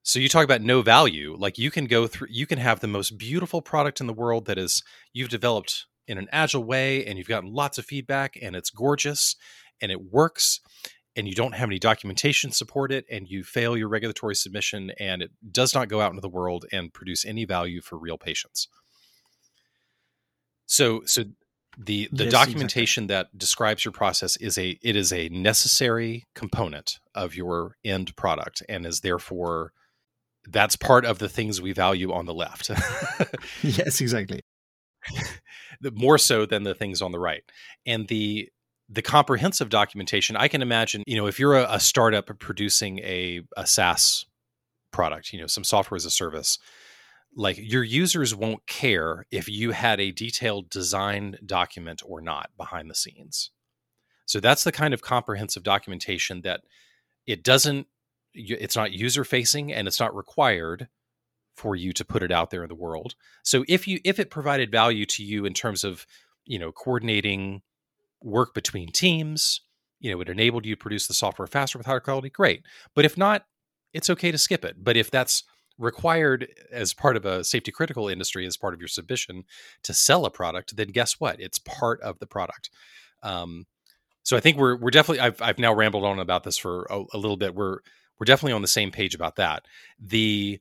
So 0.02 0.18
you 0.18 0.28
talk 0.28 0.44
about 0.44 0.62
no 0.62 0.82
value, 0.82 1.36
like 1.38 1.58
you 1.58 1.70
can 1.70 1.84
go 1.84 2.06
through 2.06 2.28
you 2.30 2.46
can 2.46 2.58
have 2.58 2.80
the 2.80 2.86
most 2.86 3.18
beautiful 3.18 3.60
product 3.60 4.00
in 4.00 4.06
the 4.06 4.14
world 4.14 4.46
that 4.46 4.58
is 4.58 4.82
you've 5.12 5.28
developed 5.28 5.86
in 6.06 6.18
an 6.18 6.28
agile 6.32 6.64
way 6.64 7.04
and 7.04 7.18
you've 7.18 7.28
gotten 7.28 7.52
lots 7.52 7.78
of 7.78 7.84
feedback 7.84 8.36
and 8.40 8.56
it's 8.56 8.70
gorgeous 8.70 9.36
and 9.80 9.92
it 9.92 10.10
works 10.10 10.60
and 11.16 11.28
you 11.28 11.34
don't 11.34 11.54
have 11.54 11.68
any 11.68 11.78
documentation 11.78 12.50
support 12.50 12.90
it 12.90 13.04
and 13.10 13.28
you 13.28 13.44
fail 13.44 13.76
your 13.76 13.88
regulatory 13.88 14.34
submission 14.34 14.90
and 14.98 15.22
it 15.22 15.30
does 15.50 15.74
not 15.74 15.88
go 15.88 16.00
out 16.00 16.10
into 16.10 16.20
the 16.20 16.28
world 16.28 16.64
and 16.72 16.94
produce 16.94 17.24
any 17.24 17.44
value 17.44 17.80
for 17.80 17.98
real 17.98 18.16
patients. 18.16 18.68
So 20.66 21.02
so 21.04 21.24
the 21.82 22.08
the 22.12 22.24
yes, 22.24 22.32
documentation 22.32 23.04
exactly. 23.04 23.30
that 23.32 23.38
describes 23.38 23.84
your 23.84 23.92
process 23.92 24.36
is 24.36 24.58
a 24.58 24.78
it 24.82 24.96
is 24.96 25.12
a 25.12 25.28
necessary 25.30 26.26
component 26.34 26.98
of 27.14 27.34
your 27.34 27.76
end 27.84 28.14
product 28.16 28.62
and 28.68 28.84
is 28.84 29.00
therefore 29.00 29.72
that's 30.48 30.76
part 30.76 31.04
of 31.04 31.18
the 31.18 31.28
things 31.28 31.60
we 31.60 31.72
value 31.72 32.12
on 32.12 32.26
the 32.26 32.34
left. 32.34 32.70
Yes 33.62 34.00
exactly. 34.00 34.40
More 35.92 36.18
so 36.18 36.44
than 36.44 36.64
the 36.64 36.74
things 36.74 37.00
on 37.00 37.12
the 37.12 37.18
right. 37.18 37.42
And 37.86 38.08
the 38.08 38.50
the 38.92 39.02
comprehensive 39.02 39.68
documentation 39.68 40.34
i 40.36 40.48
can 40.48 40.62
imagine 40.62 41.04
you 41.06 41.14
know 41.14 41.28
if 41.28 41.38
you're 41.38 41.56
a, 41.56 41.74
a 41.74 41.78
startup 41.78 42.28
producing 42.40 42.98
a, 42.98 43.40
a 43.56 43.64
saas 43.64 44.26
product 44.90 45.32
you 45.32 45.40
know 45.40 45.46
some 45.46 45.62
software 45.62 45.94
as 45.94 46.04
a 46.04 46.10
service 46.10 46.58
like 47.36 47.58
your 47.58 47.84
users 47.84 48.34
won't 48.34 48.66
care 48.66 49.24
if 49.30 49.48
you 49.48 49.70
had 49.70 50.00
a 50.00 50.10
detailed 50.10 50.68
design 50.68 51.36
document 51.46 52.02
or 52.04 52.20
not 52.20 52.50
behind 52.56 52.90
the 52.90 52.94
scenes. 52.94 53.50
So 54.26 54.40
that's 54.40 54.64
the 54.64 54.72
kind 54.72 54.94
of 54.94 55.02
comprehensive 55.02 55.62
documentation 55.62 56.42
that 56.42 56.62
it 57.26 57.42
doesn't 57.42 57.86
it's 58.32 58.76
not 58.76 58.92
user 58.92 59.24
facing 59.24 59.72
and 59.72 59.88
it's 59.88 59.98
not 59.98 60.14
required 60.14 60.88
for 61.56 61.74
you 61.74 61.92
to 61.92 62.04
put 62.04 62.22
it 62.22 62.30
out 62.30 62.50
there 62.50 62.62
in 62.62 62.68
the 62.68 62.74
world. 62.74 63.14
So 63.42 63.64
if 63.68 63.88
you 63.88 63.98
if 64.04 64.18
it 64.18 64.30
provided 64.30 64.70
value 64.70 65.04
to 65.06 65.24
you 65.24 65.44
in 65.44 65.54
terms 65.54 65.84
of, 65.84 66.06
you 66.44 66.58
know, 66.58 66.72
coordinating 66.72 67.62
work 68.22 68.54
between 68.54 68.92
teams, 68.92 69.62
you 69.98 70.10
know, 70.10 70.20
it 70.20 70.28
enabled 70.28 70.64
you 70.64 70.74
to 70.74 70.80
produce 70.80 71.06
the 71.06 71.14
software 71.14 71.48
faster 71.48 71.76
with 71.76 71.86
higher 71.86 72.00
quality, 72.00 72.30
great. 72.30 72.62
But 72.94 73.04
if 73.04 73.18
not, 73.18 73.46
it's 73.92 74.10
okay 74.10 74.30
to 74.30 74.38
skip 74.38 74.64
it. 74.64 74.76
But 74.82 74.96
if 74.96 75.10
that's 75.10 75.44
required 75.80 76.48
as 76.70 76.94
part 76.94 77.16
of 77.16 77.24
a 77.24 77.42
safety 77.42 77.72
critical 77.72 78.08
industry 78.08 78.46
as 78.46 78.56
part 78.56 78.74
of 78.74 78.80
your 78.80 78.88
submission 78.88 79.44
to 79.82 79.94
sell 79.94 80.24
a 80.24 80.30
product, 80.30 80.76
then 80.76 80.88
guess 80.88 81.18
what? 81.18 81.40
It's 81.40 81.58
part 81.58 82.00
of 82.02 82.18
the 82.18 82.26
product. 82.26 82.70
Um, 83.22 83.66
so 84.22 84.36
I 84.36 84.40
think 84.40 84.58
we're 84.58 84.76
we're 84.76 84.90
definitely 84.90 85.20
I've 85.20 85.40
I've 85.42 85.58
now 85.58 85.74
rambled 85.74 86.04
on 86.04 86.18
about 86.18 86.44
this 86.44 86.58
for 86.58 86.86
a, 86.90 87.02
a 87.14 87.18
little 87.18 87.36
bit. 87.36 87.54
We're 87.54 87.78
we're 88.18 88.26
definitely 88.26 88.52
on 88.52 88.62
the 88.62 88.68
same 88.68 88.90
page 88.90 89.14
about 89.14 89.36
that. 89.36 89.64
The 89.98 90.60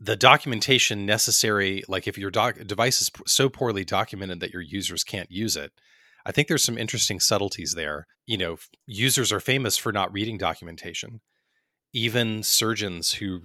the 0.00 0.16
documentation 0.16 1.06
necessary, 1.06 1.82
like 1.88 2.06
if 2.06 2.18
your 2.18 2.30
doc, 2.30 2.58
device 2.66 3.00
is 3.00 3.10
so 3.26 3.48
poorly 3.48 3.84
documented 3.84 4.40
that 4.40 4.52
your 4.52 4.62
users 4.62 5.04
can't 5.04 5.30
use 5.30 5.56
it, 5.56 5.72
I 6.26 6.32
think 6.32 6.48
there's 6.48 6.64
some 6.64 6.78
interesting 6.78 7.20
subtleties 7.20 7.74
there. 7.74 8.06
You 8.26 8.38
know, 8.38 8.56
users 8.86 9.32
are 9.32 9.40
famous 9.40 9.76
for 9.76 9.92
not 9.92 10.12
reading 10.12 10.38
documentation. 10.38 11.20
Even 11.92 12.42
surgeons 12.42 13.14
who 13.14 13.42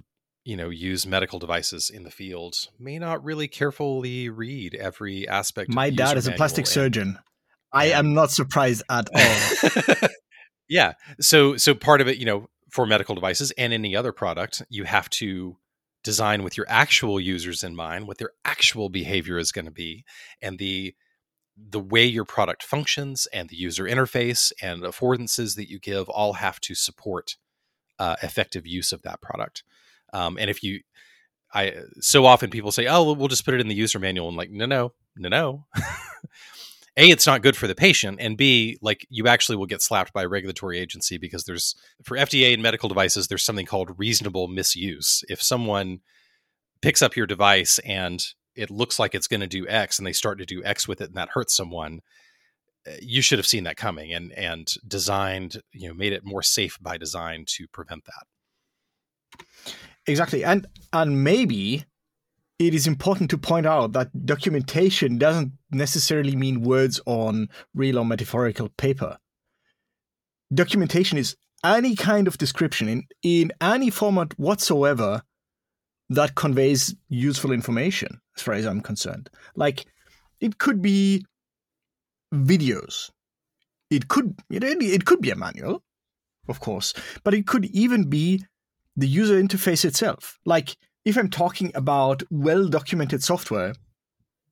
you 0.50 0.58
know 0.58 0.70
use 0.70 1.06
medical 1.06 1.38
devices 1.38 1.90
in 1.90 2.04
the 2.04 2.12
field 2.12 2.56
may 2.80 2.98
not 2.98 3.24
really 3.24 3.48
carefully 3.48 4.30
read 4.30 4.74
every 4.76 5.28
aspect 5.28 5.70
my 5.72 5.90
dad 5.90 6.18
is 6.18 6.28
a 6.28 6.32
plastic 6.32 6.64
and, 6.64 6.68
surgeon. 6.68 7.20
I 7.72 7.90
am 7.92 8.16
not 8.16 8.32
surprised 8.32 8.82
at 8.90 9.08
all. 9.14 10.10
Yeah. 10.70 10.94
So 11.20 11.58
so 11.58 11.74
part 11.74 12.00
of 12.00 12.08
it 12.08 12.18
you 12.18 12.26
know 12.26 12.48
for 12.72 12.86
medical 12.86 13.16
devices 13.16 13.52
and 13.58 13.74
any 13.74 13.96
other 13.96 14.14
product 14.14 14.62
you 14.70 14.84
have 14.84 15.10
to 15.10 15.58
design 16.04 16.44
with 16.44 16.56
your 16.56 16.68
actual 16.70 17.20
users 17.20 17.64
in 17.64 17.76
mind 17.76 18.08
what 18.08 18.20
their 18.20 18.30
actual 18.46 18.88
behavior 18.88 19.38
is 19.38 19.52
going 19.52 19.66
to 19.66 19.72
be 19.72 20.06
and 20.42 20.60
the 20.60 20.96
the 21.58 21.80
way 21.80 22.06
your 22.06 22.24
product 22.24 22.64
functions 22.64 23.28
and 23.34 23.50
the 23.50 23.56
user 23.56 23.84
interface 23.84 24.54
and 24.62 24.84
affordances 24.84 25.56
that 25.56 25.70
you 25.70 25.78
give 25.78 26.08
all 26.08 26.34
have 26.34 26.62
to 26.62 26.74
support 26.74 27.36
uh, 27.98 28.16
effective 28.24 28.66
use 28.66 28.94
of 28.94 29.02
that 29.02 29.20
product 29.20 29.64
um, 30.13 30.38
and 30.39 30.50
if 30.50 30.63
you, 30.63 30.82
I 31.54 31.76
so 32.00 32.26
often 32.26 32.50
people 32.50 32.72
say, 32.72 32.88
"Oh, 32.88 33.13
we'll 33.13 33.28
just 33.28 33.45
put 33.45 33.54
it 33.54 33.62
in 33.62 33.67
the 33.67 33.76
user 33.76 34.00
manual," 34.00 34.28
and 34.28 34.38
like, 34.38 34.52
no, 34.52 34.65
no, 34.65 34.93
no, 35.15 35.30
no. 35.30 35.65
a, 37.00 37.10
it's 37.10 37.28
not 37.28 37.41
good 37.41 37.56
for 37.56 37.67
the 37.67 37.76
patient, 37.76 38.17
and 38.19 38.38
B, 38.38 38.78
like 38.82 39.08
you 39.10 39.28
actually 39.28 39.56
will 39.56 39.65
get 39.65 39.82
slapped 39.82 40.13
by 40.13 40.24
a 40.24 40.28
regulatory 40.28 40.80
agency 40.80 41.17
because 41.17 41.45
there's 41.45 41.76
for 42.04 42.17
FDA 42.17 42.54
and 42.54 42.62
medical 42.62 42.89
devices, 42.89 43.28
there's 43.28 43.43
something 43.43 43.65
called 43.65 43.98
reasonable 43.98 44.48
misuse. 44.48 45.24
If 45.30 45.41
someone 45.41 46.00
picks 46.82 47.02
up 47.02 47.15
your 47.15 47.28
device 47.28 47.80
and 47.80 48.24
it 48.56 48.69
looks 48.69 49.00
like 49.00 49.15
it's 49.15 49.28
going 49.28 49.41
to 49.41 49.48
do 49.48 49.67
X, 49.67 49.98
and 49.98 50.06
they 50.06 50.13
start 50.13 50.39
to 50.39 50.45
do 50.45 50.63
X 50.63 50.88
with 50.88 51.02
it, 51.02 51.10
and 51.10 51.17
that 51.17 51.30
hurts 51.30 51.56
someone, 51.56 52.02
eh, 52.86 52.98
you 53.02 53.22
should 53.22 53.39
have 53.39 53.48
seen 53.48 53.63
that 53.63 53.78
coming 53.78 54.13
and 54.13 54.34
and 54.34 54.74
designed, 54.88 55.62
you 55.72 55.88
know, 55.88 55.93
made 55.93 56.13
it 56.13 56.26
more 56.26 56.43
safe 56.43 56.78
by 56.82 56.98
design 56.98 57.45
to 57.48 57.67
prevent 57.69 58.06
that. 58.06 58.26
Exactly. 60.08 60.44
And 60.44 60.68
and 60.92 61.24
maybe 61.24 61.86
it 62.58 62.74
is 62.74 62.88
important 62.88 63.30
to 63.30 63.38
point 63.38 63.66
out 63.66 63.94
that 63.94 64.26
documentation 64.26 65.18
doesn't 65.18 65.54
necessarily 65.72 66.36
mean 66.36 66.62
words 66.62 67.00
on 67.06 67.50
real 67.74 67.98
or 67.98 68.06
metaphorical 68.06 68.70
paper. 68.70 69.18
Documentation 70.54 71.18
is 71.18 71.38
any 71.64 71.96
kind 71.96 72.28
of 72.28 72.38
description 72.38 72.90
in, 72.90 73.04
in 73.24 73.52
any 73.62 73.90
format 73.90 74.38
whatsoever 74.38 75.22
that 76.10 76.36
conveys 76.36 76.96
useful 77.08 77.52
information, 77.52 78.20
as 78.36 78.42
far 78.42 78.56
as 78.56 78.66
I'm 78.66 78.82
concerned. 78.82 79.30
Like, 79.56 79.86
it 80.42 80.58
could 80.58 80.82
be 80.82 81.26
videos. 82.34 83.12
It 83.90 84.08
could 84.08 84.36
it, 84.50 84.64
it 84.64 85.06
could 85.06 85.22
be 85.22 85.32
a 85.32 85.36
manual, 85.36 85.84
of 86.48 86.60
course, 86.60 86.94
but 87.24 87.34
it 87.34 87.48
could 87.48 87.66
even 87.66 88.10
be 88.10 88.44
the 89.00 89.08
user 89.08 89.42
interface 89.42 89.86
itself. 89.86 90.38
Like 90.46 90.78
if 91.06 91.18
I'm 91.18 91.30
talking 91.30 91.72
about 91.76 92.24
well 92.30 92.68
documented 92.68 93.24
software 93.24 93.74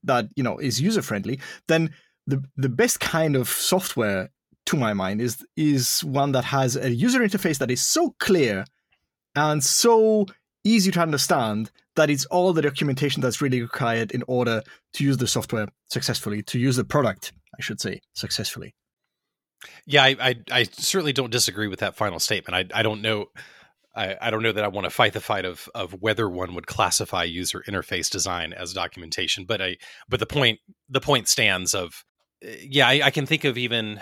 that 0.04 0.28
you 0.36 0.44
know 0.44 0.58
is 0.58 0.82
user 0.82 1.02
friendly, 1.02 1.40
then 1.68 1.94
the 2.26 2.44
the 2.56 2.70
best 2.70 3.00
kind 3.00 3.36
of 3.36 3.50
software 3.50 4.30
to 4.68 4.78
my 4.78 4.94
mind 4.94 5.22
is 5.22 5.46
is 5.56 6.04
one 6.04 6.32
that 6.34 6.46
has 6.46 6.76
a 6.76 6.94
user 6.94 7.20
interface 7.20 7.58
that 7.60 7.72
is 7.72 7.82
so 7.82 8.16
clear 8.20 8.66
and 9.36 9.64
so 9.64 10.26
easy 10.64 10.92
to 10.92 11.00
understand 11.00 11.72
that 11.96 12.10
it's 12.10 12.26
all 12.26 12.54
the 12.54 12.62
documentation 12.62 13.22
that's 13.22 13.42
really 13.42 13.62
required 13.62 14.12
in 14.12 14.24
order 14.28 14.62
to 14.94 15.04
use 15.04 15.18
the 15.18 15.28
software 15.28 15.68
successfully, 15.90 16.44
to 16.44 16.60
use 16.60 16.76
the 16.76 16.84
product, 16.84 17.32
I 17.58 17.62
should 17.62 17.80
say, 17.80 18.02
successfully. 18.14 18.76
Yeah, 19.86 20.04
I, 20.04 20.16
I, 20.20 20.36
I 20.52 20.64
certainly 20.64 21.14
don't 21.14 21.32
disagree 21.32 21.68
with 21.68 21.80
that 21.80 21.96
final 21.96 22.20
statement. 22.20 22.72
I, 22.74 22.80
I 22.80 22.84
don't 22.84 23.02
know. 23.02 23.28
I, 23.98 24.16
I 24.22 24.32
don't 24.32 24.44
know 24.44 24.52
that 24.52 24.64
I 24.64 24.68
want 24.68 24.86
to 24.86 24.92
fight 24.92 25.14
the 25.14 25.20
fight 25.20 25.44
of 25.46 25.68
of 25.74 25.94
whether 25.94 26.30
one 26.30 26.54
would 26.56 26.68
classify 26.68 27.24
user 27.24 27.64
interface 27.68 28.10
design 28.10 28.54
as 28.54 28.74
documentation, 28.74 29.46
but 29.46 29.62
I 29.62 29.78
but 30.08 30.20
the 30.20 30.26
point 30.26 30.60
the 30.88 31.02
point 31.02 31.28
stands 31.28 31.74
of 31.74 32.06
eh, 32.44 32.56
yeah 32.62 32.88
I, 32.88 33.02
I 33.06 33.12
can 33.12 33.26
think 33.26 33.44
of 33.44 33.58
even 33.58 34.00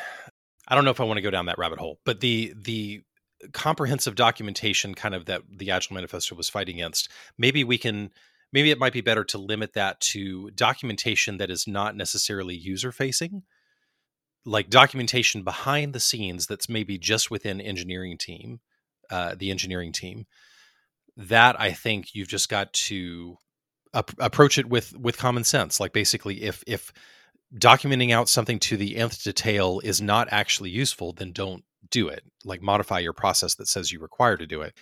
I 0.67 0.75
don't 0.75 0.85
know 0.85 0.91
if 0.91 0.99
I 0.99 1.05
want 1.05 1.17
to 1.17 1.23
go 1.23 1.31
down 1.31 1.45
that 1.45 1.57
rabbit 1.57 1.79
hole, 1.79 1.99
but 2.05 2.19
the 2.19 2.53
the 2.61 3.01
comprehensive 3.53 4.15
documentation 4.15 4.95
kind 4.95 5.15
of 5.15 5.25
that 5.25 5.43
the 5.49 5.71
Agile 5.71 5.95
Manifesto 5.95 6.35
was 6.35 6.49
fighting 6.49 6.75
against. 6.75 7.09
Maybe 7.37 7.63
we 7.63 7.77
can 7.77 8.11
maybe 8.51 8.71
it 8.71 8.79
might 8.79 8.93
be 8.93 9.01
better 9.01 9.23
to 9.25 9.37
limit 9.37 9.73
that 9.73 9.99
to 9.99 10.51
documentation 10.51 11.37
that 11.37 11.49
is 11.49 11.67
not 11.67 11.95
necessarily 11.95 12.55
user 12.55 12.91
facing 12.91 13.43
like 14.45 14.69
documentation 14.69 15.43
behind 15.43 15.93
the 15.93 15.99
scenes 15.99 16.45
that's 16.45 16.69
maybe 16.69 16.97
just 16.97 17.31
within 17.31 17.59
engineering 17.59 18.17
team 18.17 18.59
uh, 19.09 19.35
the 19.37 19.51
engineering 19.51 19.91
team. 19.91 20.25
That 21.17 21.59
I 21.59 21.71
think 21.71 22.13
you've 22.13 22.27
just 22.27 22.49
got 22.49 22.73
to 22.73 23.37
ap- 23.93 24.19
approach 24.19 24.57
it 24.57 24.67
with 24.67 24.95
with 24.97 25.17
common 25.17 25.43
sense. 25.43 25.79
Like 25.79 25.93
basically, 25.93 26.43
if 26.43 26.63
if 26.67 26.91
documenting 27.57 28.11
out 28.11 28.29
something 28.29 28.59
to 28.59 28.77
the 28.77 28.97
nth 28.97 29.23
detail 29.23 29.81
is 29.83 30.01
not 30.01 30.27
actually 30.31 30.69
useful, 30.69 31.13
then 31.13 31.31
don't 31.31 31.63
do 31.89 32.07
it. 32.07 32.23
Like 32.43 32.61
modify 32.61 32.99
your 32.99 33.13
process 33.13 33.55
that 33.55 33.67
says 33.67 33.91
you 33.91 33.99
require 33.99 34.37
to 34.37 34.47
do 34.47 34.61
it. 34.61 34.73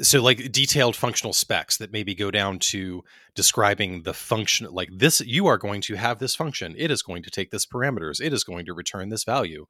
So 0.00 0.22
like 0.22 0.50
detailed 0.50 0.96
functional 0.96 1.34
specs 1.34 1.76
that 1.76 1.92
maybe 1.92 2.14
go 2.14 2.30
down 2.30 2.58
to 2.60 3.04
describing 3.34 4.02
the 4.02 4.14
function 4.14 4.66
like 4.70 4.88
this 4.90 5.20
you 5.20 5.46
are 5.46 5.58
going 5.58 5.82
to 5.82 5.96
have 5.96 6.18
this 6.18 6.34
function. 6.34 6.74
It 6.78 6.90
is 6.90 7.02
going 7.02 7.22
to 7.24 7.30
take 7.30 7.50
this 7.50 7.66
parameters. 7.66 8.20
It 8.20 8.32
is 8.32 8.44
going 8.44 8.64
to 8.66 8.74
return 8.74 9.10
this 9.10 9.24
value. 9.24 9.66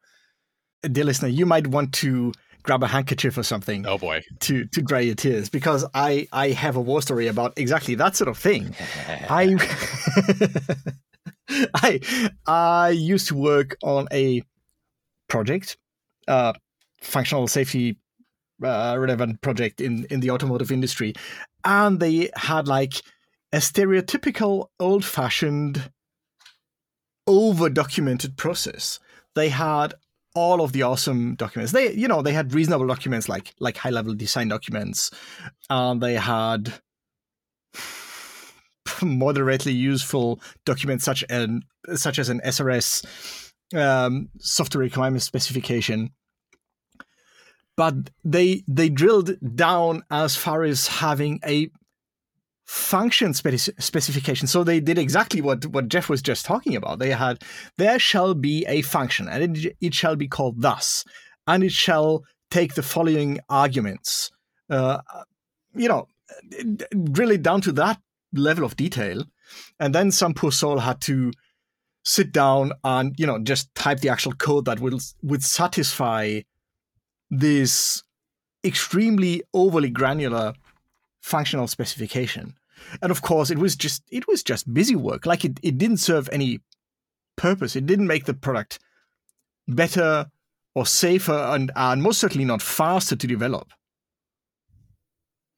Dear 0.82 1.04
listener, 1.04 1.28
you 1.28 1.46
might 1.46 1.66
want 1.66 1.92
to 1.94 2.32
grab 2.62 2.82
a 2.82 2.86
handkerchief 2.86 3.36
or 3.36 3.42
something. 3.42 3.86
Oh 3.86 3.98
boy, 3.98 4.22
to 4.40 4.66
to 4.66 4.82
dry 4.82 5.00
your 5.00 5.14
tears 5.14 5.48
because 5.48 5.84
I 5.94 6.28
I 6.32 6.50
have 6.50 6.76
a 6.76 6.80
war 6.80 7.02
story 7.02 7.26
about 7.26 7.52
exactly 7.56 7.94
that 7.96 8.16
sort 8.16 8.28
of 8.28 8.38
thing. 8.38 8.74
I 9.28 9.56
I 11.74 12.00
I 12.46 12.90
used 12.90 13.28
to 13.28 13.34
work 13.34 13.76
on 13.82 14.08
a 14.12 14.42
project, 15.28 15.76
uh, 16.28 16.52
functional 17.00 17.48
safety 17.48 17.98
uh, 18.62 18.96
relevant 18.98 19.40
project 19.40 19.80
in 19.80 20.06
in 20.10 20.20
the 20.20 20.30
automotive 20.30 20.70
industry, 20.70 21.14
and 21.64 22.00
they 22.00 22.30
had 22.36 22.68
like 22.68 23.02
a 23.52 23.58
stereotypical 23.58 24.68
old 24.80 25.04
fashioned 25.04 25.90
over 27.26 27.68
documented 27.68 28.36
process. 28.36 28.98
They 29.34 29.48
had 29.48 29.94
all 30.34 30.62
of 30.62 30.72
the 30.72 30.82
awesome 30.82 31.34
documents. 31.34 31.72
They, 31.72 31.92
you 31.92 32.08
know, 32.08 32.22
they 32.22 32.32
had 32.32 32.54
reasonable 32.54 32.86
documents 32.86 33.28
like 33.28 33.54
like 33.60 33.76
high 33.76 33.90
level 33.90 34.14
design 34.14 34.48
documents. 34.48 35.10
Um, 35.70 36.00
they 36.00 36.14
had 36.14 36.72
moderately 39.02 39.72
useful 39.72 40.40
documents 40.64 41.04
such 41.04 41.24
an 41.28 41.62
such 41.94 42.18
as 42.18 42.28
an 42.28 42.40
SRS 42.44 43.04
um, 43.74 44.28
software 44.38 44.82
requirement 44.82 45.22
specification. 45.22 46.10
But 47.76 48.10
they 48.24 48.64
they 48.68 48.88
drilled 48.88 49.32
down 49.56 50.02
as 50.10 50.36
far 50.36 50.62
as 50.62 50.86
having 50.86 51.40
a 51.44 51.70
function 52.72 53.34
specification. 53.34 54.46
So 54.46 54.64
they 54.64 54.80
did 54.80 54.96
exactly 54.96 55.42
what, 55.42 55.66
what 55.66 55.88
Jeff 55.88 56.08
was 56.08 56.22
just 56.22 56.46
talking 56.46 56.74
about. 56.74 57.00
They 57.00 57.10
had, 57.10 57.42
there 57.76 57.98
shall 57.98 58.32
be 58.32 58.64
a 58.66 58.80
function, 58.80 59.28
and 59.28 59.56
it, 59.58 59.76
it 59.82 59.94
shall 59.94 60.16
be 60.16 60.26
called 60.26 60.62
thus, 60.62 61.04
and 61.46 61.62
it 61.62 61.72
shall 61.72 62.24
take 62.50 62.74
the 62.74 62.82
following 62.82 63.40
arguments. 63.50 64.30
Uh, 64.70 65.00
you 65.74 65.86
know, 65.86 66.08
really 66.94 67.36
down 67.36 67.60
to 67.60 67.72
that 67.72 68.00
level 68.32 68.64
of 68.64 68.74
detail. 68.74 69.24
And 69.78 69.94
then 69.94 70.10
some 70.10 70.32
poor 70.32 70.50
soul 70.50 70.78
had 70.78 71.02
to 71.02 71.30
sit 72.04 72.32
down 72.32 72.72
and, 72.82 73.14
you 73.18 73.26
know, 73.26 73.38
just 73.38 73.74
type 73.74 74.00
the 74.00 74.08
actual 74.08 74.32
code 74.32 74.64
that 74.64 74.80
will 74.80 74.98
would 75.22 75.42
satisfy 75.42 76.40
this 77.30 78.02
extremely 78.64 79.42
overly 79.52 79.90
granular 79.90 80.54
functional 81.20 81.66
specification. 81.66 82.54
And 83.00 83.10
of 83.10 83.22
course, 83.22 83.50
it 83.50 83.58
was 83.58 83.76
just 83.76 84.02
it 84.10 84.26
was 84.28 84.42
just 84.42 84.72
busy 84.72 84.96
work. 84.96 85.26
Like 85.26 85.44
it, 85.44 85.58
it 85.62 85.78
didn't 85.78 85.98
serve 85.98 86.28
any 86.32 86.60
purpose. 87.36 87.76
It 87.76 87.86
didn't 87.86 88.06
make 88.06 88.24
the 88.24 88.34
product 88.34 88.78
better 89.68 90.26
or 90.74 90.86
safer 90.86 91.32
and, 91.32 91.70
and 91.76 92.02
most 92.02 92.18
certainly 92.18 92.44
not 92.44 92.62
faster 92.62 93.16
to 93.16 93.26
develop. 93.26 93.72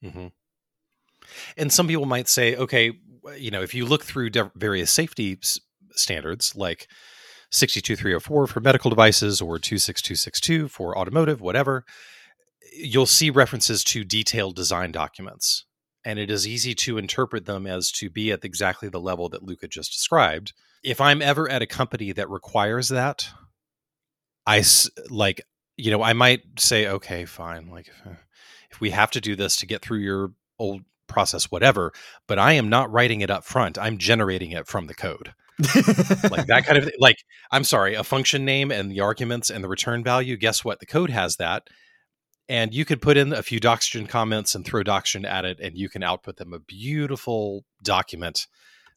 Mm-hmm. 0.03 0.27
And 1.57 1.71
some 1.71 1.87
people 1.87 2.05
might 2.05 2.27
say, 2.27 2.55
okay, 2.55 2.93
you 3.37 3.51
know, 3.51 3.61
if 3.61 3.73
you 3.73 3.85
look 3.85 4.03
through 4.03 4.29
various 4.55 4.91
safety 4.91 5.37
s- 5.41 5.59
standards 5.91 6.55
like 6.55 6.87
62304 7.51 8.47
for 8.47 8.59
medical 8.59 8.89
devices 8.89 9.41
or 9.41 9.57
26262 9.57 10.67
for 10.67 10.97
automotive, 10.97 11.41
whatever, 11.41 11.85
you'll 12.73 13.05
see 13.05 13.29
references 13.29 13.83
to 13.85 14.03
detailed 14.03 14.55
design 14.55 14.91
documents. 14.91 15.64
And 16.05 16.19
it 16.19 16.29
is 16.29 16.47
easy 16.47 16.75
to 16.75 16.97
interpret 16.97 17.45
them 17.45 17.65
as 17.65 17.91
to 17.93 18.09
be 18.09 18.31
at 18.31 18.45
exactly 18.45 18.89
the 18.89 18.99
level 18.99 19.27
that 19.29 19.43
Luca 19.43 19.67
just 19.67 19.91
described. 19.91 20.53
If 20.83 21.01
I'm 21.01 21.21
ever 21.21 21.49
at 21.49 21.63
a 21.63 21.67
company 21.67 22.11
that 22.11 22.29
requires 22.29 22.89
that, 22.89 23.27
I 24.45 24.63
like, 25.09 25.41
you 25.77 25.89
know, 25.89 26.03
I 26.03 26.13
might 26.13 26.41
say, 26.59 26.87
okay, 26.87 27.25
fine. 27.25 27.69
Like, 27.69 27.87
if, 27.87 28.07
uh, 28.07 28.15
if 28.69 28.79
we 28.79 28.91
have 28.91 29.09
to 29.11 29.21
do 29.21 29.35
this 29.35 29.55
to 29.57 29.65
get 29.65 29.81
through 29.81 29.99
your 29.99 30.31
old 30.59 30.83
process, 31.07 31.45
whatever, 31.51 31.91
but 32.27 32.37
I 32.37 32.53
am 32.53 32.69
not 32.69 32.91
writing 32.91 33.21
it 33.21 33.31
up 33.31 33.43
front. 33.43 33.77
I'm 33.77 33.97
generating 33.97 34.51
it 34.51 34.67
from 34.67 34.87
the 34.87 34.93
code. 34.93 35.33
like 36.29 36.47
that 36.47 36.65
kind 36.65 36.77
of 36.77 36.91
like 36.99 37.15
i'm 37.49 37.63
sorry 37.63 37.93
a 37.93 38.03
function 38.03 38.43
name 38.43 38.71
and 38.71 38.91
the 38.91 38.99
arguments 38.99 39.49
and 39.49 39.63
the 39.63 39.69
return 39.69 40.03
value 40.03 40.35
guess 40.35 40.65
what 40.65 40.81
the 40.81 40.85
code 40.85 41.09
has 41.09 41.37
that 41.37 41.69
and 42.47 42.73
you 42.73 42.85
could 42.85 43.01
put 43.01 43.17
in 43.17 43.33
a 43.33 43.43
few 43.43 43.59
doxygen 43.59 44.07
comments 44.07 44.55
and 44.55 44.65
throw 44.65 44.83
doxygen 44.83 45.25
at 45.25 45.45
it 45.45 45.59
and 45.59 45.77
you 45.77 45.89
can 45.89 46.03
output 46.03 46.37
them 46.37 46.53
a 46.53 46.59
beautiful 46.59 47.65
document 47.83 48.47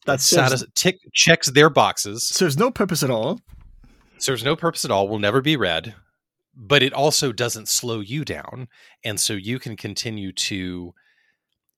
that 0.05 0.21
satis- 0.21 0.65
tick 0.75 0.99
checks 1.13 1.51
their 1.51 1.69
boxes 1.69 2.27
serves 2.27 2.57
no 2.57 2.71
purpose 2.71 3.03
at 3.03 3.09
all 3.09 3.39
serves 4.17 4.43
no 4.43 4.55
purpose 4.55 4.85
at 4.85 4.91
all 4.91 5.07
will 5.07 5.19
never 5.19 5.41
be 5.41 5.55
read 5.55 5.95
but 6.55 6.83
it 6.83 6.93
also 6.93 7.31
doesn't 7.31 7.67
slow 7.67 7.99
you 7.99 8.25
down 8.25 8.67
and 9.03 9.19
so 9.19 9.33
you 9.33 9.59
can 9.59 9.75
continue 9.75 10.31
to 10.31 10.93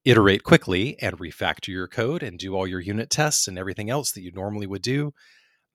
iterate 0.04 0.44
quickly 0.44 0.98
and 1.02 1.20
refactor 1.20 1.70
your 1.70 1.88
code 1.88 2.24
and 2.24 2.40
do 2.40 2.56
all 2.56 2.66
your 2.66 2.80
unit 2.80 3.10
tests 3.10 3.48
and 3.48 3.58
everything 3.58 3.90
else 3.90 4.12
that 4.12 4.22
you 4.22 4.32
normally 4.32 4.68
would 4.68 4.82
do. 4.82 5.14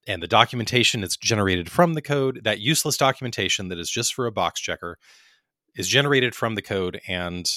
And 0.09 0.23
the 0.23 0.29
documentation 0.29 1.01
that's 1.01 1.17
generated 1.17 1.71
from 1.71 1.95
the 1.95 2.03
code, 2.03 2.41
that 2.45 2.61
useless 2.61 2.97
documentation 2.97 3.69
that 3.69 3.79
is 3.79 3.91
just 3.91 4.15
for 4.15 4.27
a 4.27 4.33
box 4.33 4.61
checker, 4.61 4.99
is 5.77 5.87
generated 5.87 6.35
from 6.35 6.55
the 6.55 6.63
code 6.63 7.01
and 7.07 7.49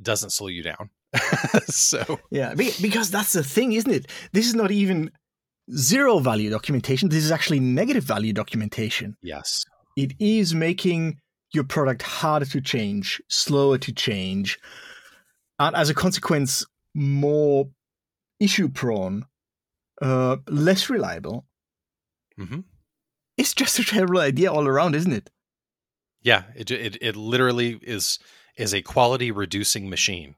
doesn't 0.00 0.30
slow 0.30 0.48
you 0.48 0.62
down. 0.62 0.90
so 1.66 2.20
yeah, 2.30 2.54
because 2.54 3.10
that's 3.10 3.32
the 3.32 3.44
thing, 3.44 3.72
isn't 3.72 3.90
it? 3.90 4.10
This 4.32 4.46
is 4.46 4.54
not 4.54 4.70
even 4.70 5.10
zero 5.74 6.18
value 6.18 6.50
documentation. 6.50 7.08
This 7.08 7.24
is 7.24 7.32
actually 7.32 7.60
negative 7.60 8.04
value 8.04 8.32
documentation. 8.32 9.16
Yes, 9.22 9.64
it 9.96 10.12
is 10.18 10.54
making 10.54 11.18
your 11.52 11.64
product 11.64 12.02
harder 12.02 12.46
to 12.46 12.60
change, 12.60 13.22
slower 13.28 13.78
to 13.78 13.92
change, 13.92 14.58
and 15.58 15.74
as 15.74 15.88
a 15.88 15.94
consequence, 15.94 16.64
more 16.94 17.68
issue 18.38 18.68
prone, 18.68 19.24
uh, 20.02 20.36
less 20.48 20.90
reliable. 20.90 21.46
Mm-hmm. 22.38 22.60
It's 23.36 23.54
just 23.54 23.78
a 23.78 23.84
terrible 23.84 24.20
idea 24.20 24.52
all 24.52 24.66
around, 24.66 24.94
isn't 24.94 25.12
it? 25.12 25.30
Yeah, 26.22 26.44
it 26.54 26.70
it 26.70 26.98
it 27.00 27.16
literally 27.16 27.78
is 27.82 28.18
is 28.56 28.74
a 28.74 28.82
quality 28.82 29.30
reducing 29.30 29.88
machine. 29.88 30.34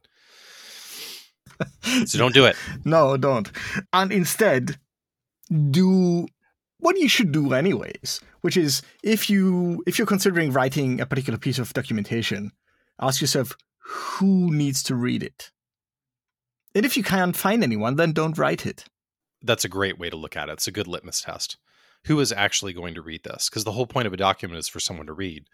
so 2.06 2.18
don't 2.18 2.34
do 2.34 2.44
it. 2.44 2.56
no, 2.84 3.16
don't. 3.16 3.50
And 3.92 4.12
instead, 4.12 4.78
do 5.70 6.26
what 6.78 6.98
you 6.98 7.08
should 7.08 7.32
do 7.32 7.52
anyways, 7.52 8.20
which 8.40 8.56
is 8.56 8.82
if 9.02 9.28
you 9.30 9.82
if 9.86 9.98
you're 9.98 10.06
considering 10.06 10.52
writing 10.52 11.00
a 11.00 11.06
particular 11.06 11.38
piece 11.38 11.58
of 11.58 11.72
documentation, 11.72 12.52
ask 13.00 13.20
yourself 13.20 13.56
who 13.78 14.52
needs 14.52 14.82
to 14.84 14.94
read 14.94 15.22
it. 15.22 15.50
And 16.74 16.86
if 16.86 16.96
you 16.96 17.02
can't 17.02 17.36
find 17.36 17.64
anyone, 17.64 17.96
then 17.96 18.12
don't 18.12 18.38
write 18.38 18.64
it. 18.64 18.84
That's 19.42 19.64
a 19.64 19.68
great 19.68 19.98
way 19.98 20.10
to 20.10 20.16
look 20.16 20.36
at 20.36 20.48
it. 20.48 20.52
It's 20.52 20.68
a 20.68 20.72
good 20.72 20.86
litmus 20.86 21.22
test. 21.22 21.56
Who 22.04 22.18
is 22.20 22.32
actually 22.32 22.72
going 22.72 22.94
to 22.94 23.02
read 23.02 23.24
this? 23.24 23.48
Because 23.48 23.64
the 23.64 23.72
whole 23.72 23.86
point 23.86 24.06
of 24.06 24.12
a 24.12 24.16
document 24.16 24.58
is 24.58 24.68
for 24.68 24.80
someone 24.80 25.06
to 25.06 25.12
read. 25.12 25.44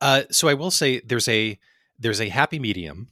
Uh, 0.00 0.22
so 0.30 0.48
I 0.48 0.54
will 0.54 0.70
say 0.70 1.00
there's 1.00 1.28
a 1.28 1.58
there's 1.98 2.20
a 2.20 2.28
happy 2.28 2.58
medium. 2.58 3.08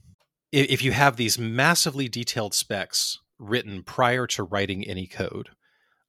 If 0.51 0.83
you 0.83 0.91
have 0.91 1.15
these 1.15 1.39
massively 1.39 2.09
detailed 2.09 2.53
specs 2.53 3.19
written 3.39 3.83
prior 3.83 4.27
to 4.27 4.43
writing 4.43 4.85
any 4.85 5.07
code, 5.07 5.49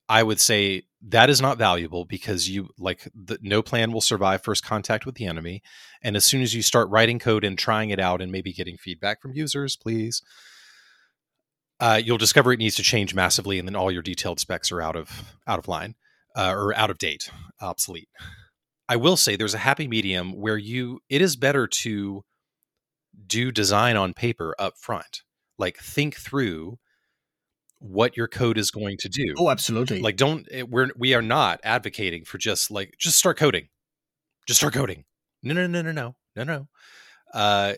I 0.09 0.23
would 0.23 0.41
say 0.41 0.83
that 1.09 1.31
is 1.31 1.41
not 1.41 1.59
valuable 1.59 2.05
because 2.05 2.49
you 2.49 2.69
like 2.79 3.09
the, 3.15 3.39
no 3.41 3.63
plan 3.63 3.93
will 3.93 4.01
survive 4.01 4.43
first 4.43 4.65
contact 4.65 5.07
with 5.07 5.15
the 5.17 5.27
enemy. 5.27 5.63
And 6.03 6.17
as 6.17 6.25
soon 6.25 6.43
as 6.43 6.55
you 6.55 6.63
start 6.63 6.91
writing 6.91 7.19
code 7.19 7.45
and 7.45 7.59
trying 7.59 7.91
it 7.91 8.01
out 8.01 8.21
and 8.21 8.31
maybe 8.31 8.53
getting 8.53 8.77
feedback 8.77 9.21
from 9.21 9.33
users, 9.33 9.77
please, 9.77 10.23
uh, 11.81 12.01
you'll 12.03 12.19
discover 12.19 12.53
it 12.53 12.59
needs 12.59 12.77
to 12.77 12.83
change 12.83 13.15
massively, 13.15 13.59
and 13.59 13.67
then 13.67 13.77
all 13.77 13.91
your 13.91 14.03
detailed 14.03 14.39
specs 14.39 14.71
are 14.71 14.81
out 14.81 14.97
of 14.97 15.35
out 15.47 15.59
of 15.59 15.67
line 15.67 15.95
uh, 16.37 16.53
or 16.55 16.75
out 16.77 16.91
of 16.91 16.99
date, 16.99 17.31
obsolete. 17.61 18.09
I 18.89 18.97
will 18.97 19.17
say 19.17 19.37
there's 19.37 19.55
a 19.55 19.59
happy 19.59 19.89
medium 19.89 20.33
where 20.33 20.57
you 20.57 21.01
it 21.09 21.23
is 21.23 21.37
better 21.37 21.67
to 21.67 22.23
do 23.27 23.53
design 23.53 23.97
on 23.97 24.15
paper 24.15 24.55
up 24.59 24.75
front, 24.79 25.23
like 25.59 25.79
think 25.79 26.17
through 26.17 26.79
what 27.79 28.17
your 28.17 28.29
code 28.29 28.59
is 28.59 28.71
going 28.71 28.97
to 28.99 29.09
do. 29.09 29.35
Oh, 29.37 29.51
absolutely. 29.51 30.01
Like 30.01 30.17
don't 30.17 30.47
eh, 30.51 30.63
we're 30.63 30.91
we 30.97 31.15
are 31.15 31.23
not 31.23 31.61
advocating 31.65 32.25
for 32.25 32.39
just 32.39 32.71
like 32.71 32.95
just 32.99 33.17
start 33.17 33.37
coding. 33.39 33.69
Just 34.47 34.61
start 34.61 34.75
coding. 34.75 35.05
No, 35.43 35.55
no, 35.55 35.67
no, 35.67 35.83
no, 35.83 35.93
no. 35.93 36.15
No, 36.37 36.45
no. 36.45 36.69
Uh 37.35 37.75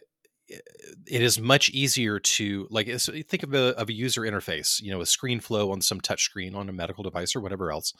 it 1.06 1.22
is 1.22 1.40
much 1.40 1.70
easier 1.70 2.18
to 2.18 2.66
like 2.70 2.86
think 2.86 3.42
of 3.42 3.54
a 3.54 3.76
of 3.78 3.88
a 3.88 3.92
user 3.94 4.22
interface, 4.22 4.80
you 4.80 4.90
know, 4.90 5.00
a 5.00 5.06
screen 5.06 5.40
flow 5.40 5.72
on 5.72 5.80
some 5.80 6.00
touch 6.00 6.22
screen 6.22 6.54
on 6.54 6.68
a 6.68 6.72
medical 6.72 7.02
device 7.02 7.34
or 7.34 7.40
whatever 7.40 7.72
else. 7.72 7.94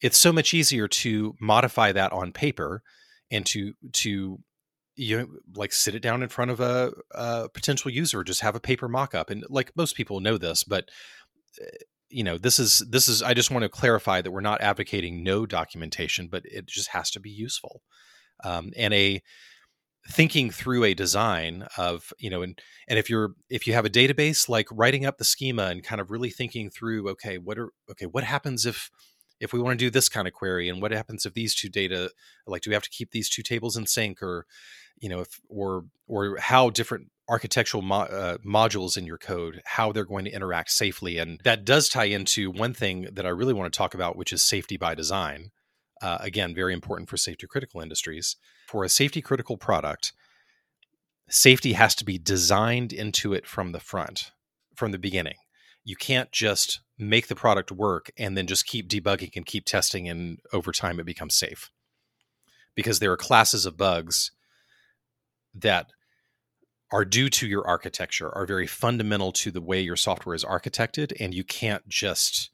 It's 0.00 0.18
so 0.18 0.32
much 0.32 0.54
easier 0.54 0.88
to 0.88 1.34
modify 1.40 1.92
that 1.92 2.12
on 2.12 2.32
paper 2.32 2.82
and 3.30 3.44
to 3.46 3.74
to 3.92 4.38
you 4.96 5.18
know, 5.18 5.26
like 5.54 5.72
sit 5.72 5.94
it 5.94 6.02
down 6.02 6.22
in 6.22 6.28
front 6.28 6.50
of 6.50 6.60
a, 6.60 6.92
a 7.12 7.48
potential 7.48 7.90
user, 7.90 8.22
just 8.22 8.42
have 8.42 8.54
a 8.54 8.60
paper 8.60 8.86
mock-up. 8.86 9.30
And 9.30 9.44
like 9.48 9.72
most 9.74 9.96
people 9.96 10.20
know 10.20 10.36
this, 10.36 10.62
but 10.62 10.90
eh, 11.60 11.64
you 12.10 12.22
know, 12.24 12.36
this 12.36 12.58
is 12.58 12.80
this 12.90 13.06
is. 13.08 13.22
I 13.22 13.34
just 13.34 13.52
want 13.52 13.62
to 13.62 13.68
clarify 13.68 14.20
that 14.20 14.32
we're 14.32 14.40
not 14.40 14.60
advocating 14.60 15.22
no 15.22 15.46
documentation, 15.46 16.26
but 16.28 16.42
it 16.44 16.66
just 16.66 16.88
has 16.88 17.08
to 17.12 17.20
be 17.20 17.30
useful. 17.30 17.82
Um, 18.42 18.72
and 18.76 18.92
a 18.92 19.22
thinking 20.08 20.50
through 20.50 20.82
a 20.84 20.94
design 20.94 21.66
of 21.76 22.12
you 22.18 22.28
know 22.28 22.42
and 22.42 22.60
and 22.88 22.98
if 22.98 23.08
you're 23.08 23.34
if 23.48 23.66
you 23.66 23.74
have 23.74 23.84
a 23.84 23.90
database 23.90 24.48
like 24.48 24.66
writing 24.72 25.04
up 25.04 25.18
the 25.18 25.24
schema 25.24 25.64
and 25.64 25.84
kind 25.84 26.00
of 26.00 26.10
really 26.10 26.30
thinking 26.30 26.70
through 26.70 27.08
okay 27.08 27.36
what 27.36 27.58
are 27.58 27.70
okay 27.90 28.06
what 28.06 28.24
happens 28.24 28.64
if 28.64 28.90
if 29.40 29.52
we 29.52 29.58
want 29.58 29.78
to 29.78 29.84
do 29.84 29.90
this 29.90 30.08
kind 30.08 30.28
of 30.28 30.34
query 30.34 30.68
and 30.68 30.80
what 30.80 30.92
happens 30.92 31.26
if 31.26 31.34
these 31.34 31.54
two 31.54 31.68
data 31.68 32.10
like 32.46 32.62
do 32.62 32.70
we 32.70 32.74
have 32.74 32.82
to 32.82 32.90
keep 32.90 33.10
these 33.10 33.28
two 33.28 33.42
tables 33.42 33.76
in 33.76 33.86
sync 33.86 34.22
or 34.22 34.46
you 34.98 35.08
know 35.08 35.20
if 35.20 35.40
or 35.48 35.84
or 36.06 36.36
how 36.38 36.70
different 36.70 37.10
architectural 37.28 37.82
mo- 37.82 38.00
uh, 38.02 38.38
modules 38.38 38.96
in 38.96 39.06
your 39.06 39.18
code 39.18 39.62
how 39.64 39.92
they're 39.92 40.04
going 40.04 40.24
to 40.24 40.32
interact 40.32 40.70
safely? 40.70 41.18
And 41.18 41.40
that 41.44 41.64
does 41.64 41.88
tie 41.88 42.04
into 42.04 42.50
one 42.50 42.74
thing 42.74 43.08
that 43.12 43.26
i 43.26 43.30
really 43.30 43.54
want 43.54 43.72
to 43.72 43.76
talk 43.76 43.94
about 43.94 44.16
which 44.16 44.32
is 44.32 44.42
safety 44.42 44.76
by 44.76 44.94
design 44.94 45.50
uh, 46.02 46.18
again 46.20 46.54
very 46.54 46.72
important 46.72 47.08
for 47.08 47.16
safety 47.16 47.46
critical 47.46 47.80
industries. 47.80 48.36
For 48.68 48.84
a 48.84 48.88
safety 48.88 49.22
critical 49.22 49.56
product 49.56 50.12
safety 51.28 51.72
has 51.74 51.94
to 51.94 52.04
be 52.04 52.18
designed 52.18 52.92
into 52.92 53.32
it 53.32 53.46
from 53.46 53.72
the 53.72 53.80
front 53.80 54.32
from 54.74 54.92
the 54.92 54.98
beginning 54.98 55.36
you 55.84 55.96
can't 55.96 56.30
just 56.32 56.80
make 56.98 57.28
the 57.28 57.34
product 57.34 57.72
work 57.72 58.10
and 58.18 58.36
then 58.36 58.46
just 58.46 58.66
keep 58.66 58.88
debugging 58.88 59.34
and 59.36 59.46
keep 59.46 59.64
testing 59.64 60.08
and 60.08 60.38
over 60.52 60.72
time 60.72 61.00
it 61.00 61.06
becomes 61.06 61.34
safe. 61.34 61.70
Because 62.74 62.98
there 62.98 63.12
are 63.12 63.16
classes 63.16 63.66
of 63.66 63.76
bugs 63.76 64.30
that 65.54 65.86
are 66.92 67.04
due 67.04 67.28
to 67.28 67.46
your 67.46 67.66
architecture 67.66 68.34
are 68.36 68.46
very 68.46 68.66
fundamental 68.66 69.32
to 69.32 69.50
the 69.50 69.60
way 69.60 69.80
your 69.80 69.96
software 69.96 70.34
is 70.34 70.44
architected 70.44 71.12
and 71.20 71.34
you 71.34 71.44
can't 71.44 71.88
just 71.88 72.50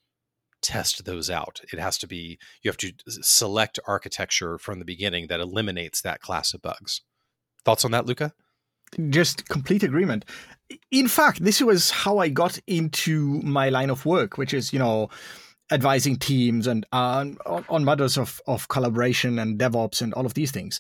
test 0.63 1.05
those 1.05 1.31
out. 1.31 1.61
It 1.73 1.79
has 1.79 1.99
to 1.99 2.07
be 2.07 2.39
you 2.63 2.71
have 2.71 2.77
to 2.79 2.93
select 3.09 3.79
architecture 3.87 4.59
from 4.59 4.79
the 4.79 4.85
beginning 4.85 5.27
that 5.29 5.41
eliminates 5.41 6.01
that 6.03 6.21
class 6.21 6.55
of 6.55 6.63
bugs. 6.63 7.03
Thoughts 7.65 7.85
on 7.85 7.91
that 7.91 8.07
luca? 8.07 8.33
Just 9.11 9.49
complete 9.49 9.83
agreement 9.83 10.25
in 10.91 11.09
fact 11.09 11.43
this 11.43 11.61
was 11.61 11.91
how 11.91 12.19
i 12.19 12.29
got 12.29 12.59
into 12.67 13.41
my 13.43 13.69
line 13.69 13.91
of 13.91 14.05
work 14.05 14.37
which 14.37 14.53
is 14.53 14.73
you 14.73 14.79
know 14.79 15.09
advising 15.73 16.17
teams 16.17 16.69
and 16.69 16.87
uh, 16.93 17.25
on, 17.69 17.85
matters 17.85 18.17
of, 18.17 18.41
of 18.47 18.69
collaboration 18.69 19.37
and 19.39 19.59
devops 19.59 20.01
and 20.01 20.15
all 20.15 20.25
of 20.25 20.35
these 20.35 20.53
things 20.53 20.79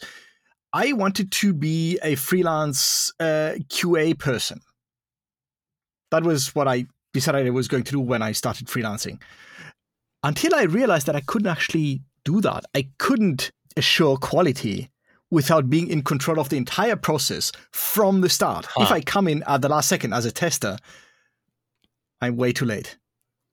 I 0.77 0.93
wanted 0.93 1.33
to 1.33 1.55
be 1.55 1.99
a 2.03 2.17
freelance 2.17 3.11
uh, 3.19 3.55
QA 3.71 4.19
person. 4.19 4.61
That 6.11 6.23
was 6.23 6.55
what 6.55 6.69
I 6.69 6.85
decided 7.15 7.47
I 7.47 7.51
was 7.51 7.67
going 7.67 7.85
to 7.85 7.93
do 7.93 8.01
when 8.01 8.21
I 8.21 8.33
started 8.33 8.67
freelancing. 8.67 9.19
Until 10.23 10.55
I 10.55 10.65
realized 10.65 11.07
that 11.07 11.17
I 11.17 11.23
couldn't 11.23 11.49
actually 11.49 12.03
do 12.27 12.43
that. 12.43 12.67
I 12.75 12.91
couldn't 12.99 13.51
assure 13.79 14.19
quality 14.19 14.91
without 15.31 15.69
being 15.69 15.89
in 15.89 16.03
control 16.03 16.39
of 16.39 16.49
the 16.49 16.57
entire 16.57 16.97
process 16.97 17.53
from 17.73 18.21
the 18.21 18.29
start. 18.29 18.67
Huh. 18.67 18.85
If 18.85 18.93
I 18.93 19.01
come 19.01 19.29
in 19.29 19.43
at 19.45 19.63
the 19.63 19.69
last 19.69 19.89
second 19.89 20.13
as 20.13 20.25
a 20.25 20.33
tester, 20.33 20.79
I'm 22.21 22.37
way 22.37 22.53
too 22.53 22.65
late. 22.65 22.97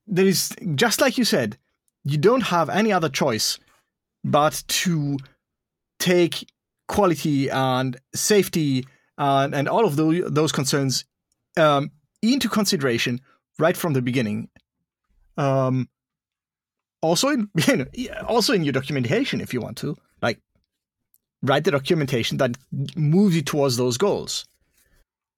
There 0.05 0.25
is, 0.25 0.53
just 0.75 1.01
like 1.01 1.17
you 1.17 1.25
said, 1.25 1.57
you 2.03 2.17
don't 2.17 2.41
have 2.41 2.69
any 2.69 2.91
other 2.91 3.09
choice 3.09 3.59
but 4.23 4.63
to 4.67 5.17
take 5.99 6.47
quality 6.87 7.49
and 7.49 7.97
safety 8.13 8.85
and, 9.17 9.55
and 9.55 9.67
all 9.67 9.85
of 9.85 9.95
those, 9.95 10.29
those 10.31 10.51
concerns 10.51 11.05
um, 11.57 11.91
into 12.21 12.49
consideration 12.49 13.21
right 13.59 13.75
from 13.75 13.93
the 13.93 14.01
beginning. 14.01 14.49
Um, 15.37 15.89
also 17.01 17.29
in 17.29 17.49
you 17.67 17.77
know, 17.77 17.85
also 18.27 18.53
in 18.53 18.63
your 18.63 18.73
documentation 18.73 19.41
if 19.41 19.53
you 19.53 19.59
want 19.59 19.77
to 19.77 19.95
like 20.21 20.39
write 21.43 21.65
the 21.65 21.71
documentation 21.71 22.37
that 22.37 22.57
moves 22.95 23.35
you 23.35 23.41
towards 23.41 23.77
those 23.77 23.97
goals. 23.97 24.45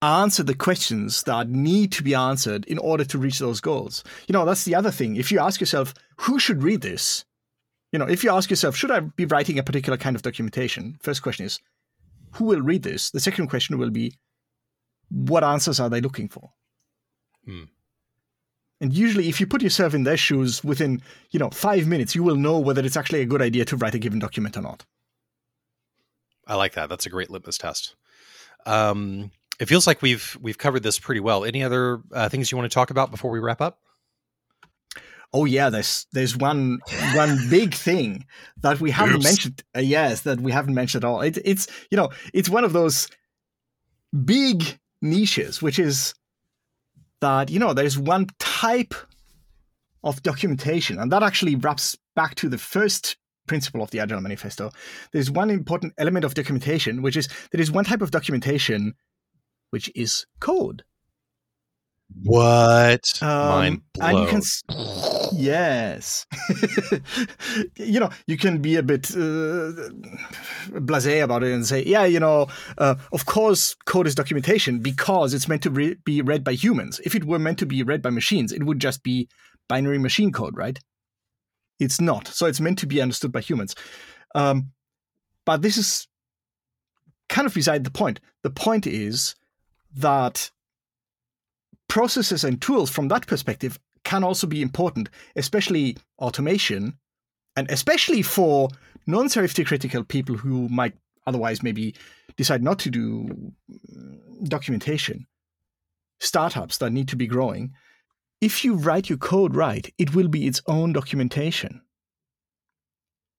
Answer 0.00 0.42
the 0.42 0.54
questions 0.54 1.22
that 1.24 1.48
need 1.48 1.90
to 1.92 2.02
be 2.02 2.14
answered 2.14 2.64
in 2.66 2.78
order 2.78 3.04
to 3.04 3.18
reach 3.18 3.38
those 3.38 3.60
goals. 3.60 4.04
You 4.28 4.32
know 4.32 4.44
that's 4.44 4.64
the 4.64 4.74
other 4.74 4.90
thing. 4.90 5.16
If 5.16 5.32
you 5.32 5.40
ask 5.40 5.60
yourself 5.60 5.94
who 6.18 6.38
should 6.38 6.62
read 6.62 6.82
this? 6.82 7.24
You 7.92 7.98
know 7.98 8.06
if 8.06 8.22
you 8.22 8.30
ask 8.30 8.48
yourself 8.48 8.76
should 8.76 8.90
i 8.90 9.00
be 9.00 9.26
writing 9.26 9.58
a 9.58 9.62
particular 9.62 9.98
kind 9.98 10.14
of 10.14 10.22
documentation? 10.22 10.96
First 11.02 11.22
question 11.22 11.44
is 11.44 11.60
who 12.32 12.44
will 12.44 12.60
read 12.60 12.82
this? 12.82 13.10
The 13.10 13.20
second 13.20 13.48
question 13.48 13.78
will 13.78 13.90
be 13.90 14.14
what 15.08 15.44
answers 15.44 15.80
are 15.80 15.88
they 15.88 16.00
looking 16.00 16.28
for? 16.28 16.50
Hmm. 17.44 17.64
And 18.80 18.92
usually, 18.92 19.28
if 19.28 19.40
you 19.40 19.46
put 19.46 19.62
yourself 19.62 19.94
in 19.94 20.04
their 20.04 20.18
shoes 20.18 20.62
within, 20.62 21.00
you 21.30 21.38
know, 21.38 21.48
five 21.48 21.86
minutes, 21.86 22.14
you 22.14 22.22
will 22.22 22.36
know 22.36 22.58
whether 22.58 22.84
it's 22.84 22.96
actually 22.96 23.22
a 23.22 23.26
good 23.26 23.40
idea 23.40 23.64
to 23.64 23.76
write 23.76 23.94
a 23.94 23.98
given 23.98 24.18
document 24.18 24.56
or 24.56 24.60
not. 24.60 24.84
I 26.46 26.54
like 26.54 26.74
that. 26.74 26.88
That's 26.88 27.06
a 27.06 27.10
great 27.10 27.30
litmus 27.30 27.58
test. 27.58 27.96
Um, 28.64 29.30
it 29.58 29.66
feels 29.66 29.86
like 29.86 30.02
we've 30.02 30.36
we've 30.40 30.58
covered 30.58 30.82
this 30.82 30.98
pretty 30.98 31.20
well. 31.20 31.44
Any 31.44 31.62
other 31.62 32.02
uh, 32.12 32.28
things 32.28 32.50
you 32.50 32.58
want 32.58 32.70
to 32.70 32.74
talk 32.74 32.90
about 32.90 33.10
before 33.10 33.30
we 33.30 33.38
wrap 33.38 33.60
up? 33.60 33.78
Oh 35.32 35.44
yeah, 35.44 35.70
there's 35.70 36.06
there's 36.12 36.36
one 36.36 36.80
one 37.14 37.38
big 37.50 37.74
thing 37.74 38.24
that 38.58 38.80
we 38.80 38.90
haven't 38.90 39.16
Oops. 39.16 39.24
mentioned. 39.24 39.64
Uh, 39.76 39.80
yes, 39.80 40.22
that 40.22 40.40
we 40.40 40.52
haven't 40.52 40.74
mentioned 40.74 41.04
at 41.04 41.08
all. 41.08 41.20
It, 41.20 41.38
it's 41.44 41.66
you 41.90 41.96
know 41.96 42.10
it's 42.32 42.48
one 42.48 42.64
of 42.64 42.72
those 42.72 43.08
big 44.24 44.78
niches, 45.02 45.60
which 45.60 45.78
is 45.78 46.14
that 47.20 47.50
you 47.50 47.58
know 47.58 47.72
there's 47.72 47.98
one 47.98 48.28
type 48.38 48.94
of 50.04 50.22
documentation, 50.22 50.98
and 50.98 51.10
that 51.12 51.22
actually 51.22 51.56
wraps 51.56 51.96
back 52.14 52.34
to 52.36 52.48
the 52.48 52.58
first 52.58 53.16
principle 53.46 53.82
of 53.82 53.90
the 53.90 54.00
Agile 54.00 54.20
Manifesto. 54.20 54.70
There's 55.12 55.30
one 55.30 55.50
important 55.50 55.94
element 55.98 56.24
of 56.24 56.34
documentation, 56.34 57.02
which 57.02 57.16
is 57.16 57.28
there 57.52 57.60
is 57.60 57.70
one 57.70 57.84
type 57.84 58.02
of 58.02 58.10
documentation 58.10 58.94
which 59.70 59.90
is 59.94 60.26
code. 60.40 60.84
What? 62.22 63.20
Um, 63.20 63.48
Mind 63.48 63.82
blown. 63.94 64.22
You 64.22 64.28
can, 64.28 64.42
yes. 65.32 66.26
you 67.76 67.98
know, 67.98 68.10
you 68.26 68.36
can 68.36 68.62
be 68.62 68.76
a 68.76 68.82
bit 68.82 69.10
uh, 69.10 69.90
blasé 70.70 71.22
about 71.22 71.42
it 71.42 71.52
and 71.52 71.66
say, 71.66 71.84
yeah, 71.84 72.04
you 72.04 72.20
know, 72.20 72.46
uh, 72.78 72.94
of 73.12 73.26
course, 73.26 73.74
code 73.86 74.06
is 74.06 74.14
documentation 74.14 74.78
because 74.78 75.34
it's 75.34 75.48
meant 75.48 75.62
to 75.64 75.70
re- 75.70 75.96
be 76.04 76.22
read 76.22 76.44
by 76.44 76.52
humans. 76.52 77.00
If 77.04 77.14
it 77.14 77.24
were 77.24 77.40
meant 77.40 77.58
to 77.58 77.66
be 77.66 77.82
read 77.82 78.02
by 78.02 78.10
machines, 78.10 78.52
it 78.52 78.62
would 78.62 78.78
just 78.78 79.02
be 79.02 79.28
binary 79.68 79.98
machine 79.98 80.30
code, 80.30 80.56
right? 80.56 80.78
It's 81.78 82.00
not. 82.00 82.28
So 82.28 82.46
it's 82.46 82.60
meant 82.60 82.78
to 82.80 82.86
be 82.86 83.00
understood 83.00 83.32
by 83.32 83.40
humans. 83.40 83.74
Um, 84.34 84.72
but 85.44 85.62
this 85.62 85.76
is 85.76 86.08
kind 87.28 87.46
of 87.46 87.54
beside 87.54 87.84
the 87.84 87.90
point. 87.90 88.20
The 88.42 88.50
point 88.50 88.86
is 88.86 89.34
that 89.96 90.50
processes 91.88 92.44
and 92.44 92.60
tools 92.60 92.90
from 92.90 93.08
that 93.08 93.26
perspective 93.26 93.78
can 94.04 94.22
also 94.22 94.46
be 94.46 94.62
important, 94.62 95.10
especially 95.34 95.96
automation, 96.18 96.98
and 97.56 97.70
especially 97.70 98.22
for 98.22 98.68
non 99.06 99.28
safety 99.28 99.64
critical 99.64 100.04
people 100.04 100.36
who 100.36 100.68
might 100.68 100.94
otherwise 101.26 101.62
maybe 101.62 101.94
decide 102.36 102.62
not 102.62 102.78
to 102.80 102.90
do 102.90 103.52
documentation, 104.44 105.26
startups 106.20 106.78
that 106.78 106.92
need 106.92 107.08
to 107.08 107.16
be 107.16 107.26
growing. 107.26 107.72
If 108.40 108.64
you 108.64 108.74
write 108.74 109.08
your 109.08 109.18
code 109.18 109.54
right, 109.54 109.92
it 109.98 110.14
will 110.14 110.28
be 110.28 110.46
its 110.46 110.62
own 110.66 110.92
documentation, 110.92 111.80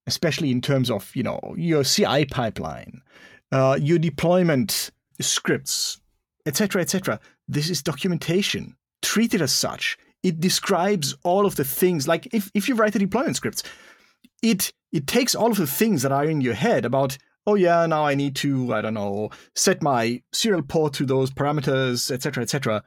especially 0.08 0.52
in 0.52 0.62
terms 0.62 0.90
of 0.90 1.16
you 1.16 1.24
know 1.24 1.40
your 1.58 1.84
CI 1.84 2.26
pipeline, 2.26 3.02
uh, 3.52 3.78
your 3.80 4.00
deployment 4.00 4.92
scripts, 5.22 6.00
etc., 6.46 6.82
etc. 6.82 7.20
This 7.48 7.70
is 7.70 7.84
documentation. 7.84 8.76
Treat 9.02 9.34
it 9.34 9.42
as 9.42 9.54
such. 9.54 9.98
It 10.24 10.40
describes 10.40 11.16
all 11.24 11.46
of 11.46 11.56
the 11.56 11.64
things. 11.64 12.08
Like 12.08 12.28
if, 12.34 12.52
if 12.54 12.68
you 12.68 12.76
write 12.76 12.94
the 12.94 13.00
deployment 13.00 13.36
scripts, 13.36 13.64
it 14.42 14.74
it 14.92 15.08
takes 15.08 15.36
all 15.36 15.52
of 15.52 15.58
the 15.58 15.68
things 15.68 16.02
that 16.02 16.12
are 16.12 16.26
in 16.26 16.42
your 16.42 16.54
head 16.54 16.86
about 16.86 17.18
oh 17.46 17.56
yeah 17.56 17.86
now 17.86 18.06
i 18.06 18.16
need 18.16 18.36
to 18.36 18.74
i 18.74 18.82
don't 18.82 18.94
know 18.94 19.30
set 19.56 19.82
my 19.82 20.22
serial 20.32 20.62
port 20.62 20.94
to 20.94 21.06
those 21.06 21.32
parameters 21.32 22.12
etc 22.12 22.44
etc 22.44 22.84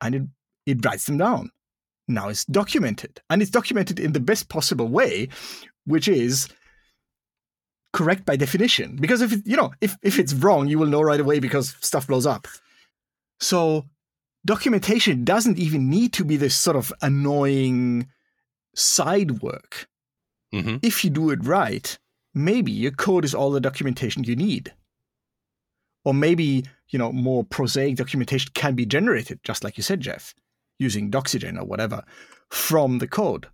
and 0.00 0.14
it 0.14 0.22
it 0.66 0.84
writes 0.84 1.06
them 1.06 1.18
down 1.18 1.50
now 2.08 2.28
it's 2.28 2.44
documented 2.44 3.20
and 3.30 3.40
it's 3.40 3.50
documented 3.50 3.98
in 3.98 4.12
the 4.12 4.20
best 4.20 4.48
possible 4.48 4.88
way 4.88 5.28
which 5.86 6.08
is 6.08 6.48
correct 7.92 8.24
by 8.24 8.34
definition 8.36 8.96
because 8.96 9.22
if 9.22 9.32
it, 9.32 9.46
you 9.46 9.56
know 9.56 9.72
if 9.80 9.96
if 10.02 10.18
it's 10.18 10.34
wrong 10.34 10.66
you 10.66 10.78
will 10.78 10.86
know 10.86 11.02
right 11.02 11.20
away 11.20 11.38
because 11.38 11.76
stuff 11.80 12.06
blows 12.06 12.26
up 12.26 12.46
so 13.40 13.84
documentation 14.44 15.24
doesn't 15.24 15.58
even 15.58 15.88
need 15.88 16.12
to 16.14 16.24
be 16.24 16.36
this 16.36 16.54
sort 16.54 16.76
of 16.76 16.92
annoying 17.02 18.08
side 18.74 19.42
work. 19.42 19.88
Mm-hmm. 20.54 20.76
If 20.82 21.04
you 21.04 21.10
do 21.10 21.30
it 21.30 21.44
right, 21.44 21.98
maybe 22.34 22.72
your 22.72 22.92
code 22.92 23.24
is 23.24 23.34
all 23.34 23.50
the 23.50 23.60
documentation 23.60 24.24
you 24.24 24.36
need. 24.36 24.72
Or 26.04 26.12
maybe, 26.12 26.64
you 26.90 26.98
know, 26.98 27.12
more 27.12 27.44
prosaic 27.44 27.96
documentation 27.96 28.50
can 28.54 28.74
be 28.74 28.84
generated, 28.84 29.40
just 29.42 29.64
like 29.64 29.76
you 29.78 29.82
said, 29.82 30.00
Jeff, 30.00 30.34
using 30.84 31.10
Doxygen 31.10 31.58
or 31.58 31.64
whatever, 31.64 32.04
from 32.50 32.98
the 32.98 33.08
code. 33.08 33.48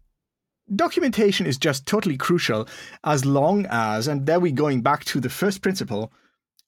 Documentation 0.75 1.47
is 1.47 1.57
just 1.57 1.87
totally 1.87 2.17
crucial 2.17 2.69
as 3.03 3.25
long 3.25 3.67
as, 3.71 4.07
and 4.07 4.27
there 4.27 4.39
we're 4.39 4.53
going 4.53 4.83
back 4.83 5.05
to 5.07 5.21
the 5.21 5.31
first 5.31 5.63
principle, 5.63 6.13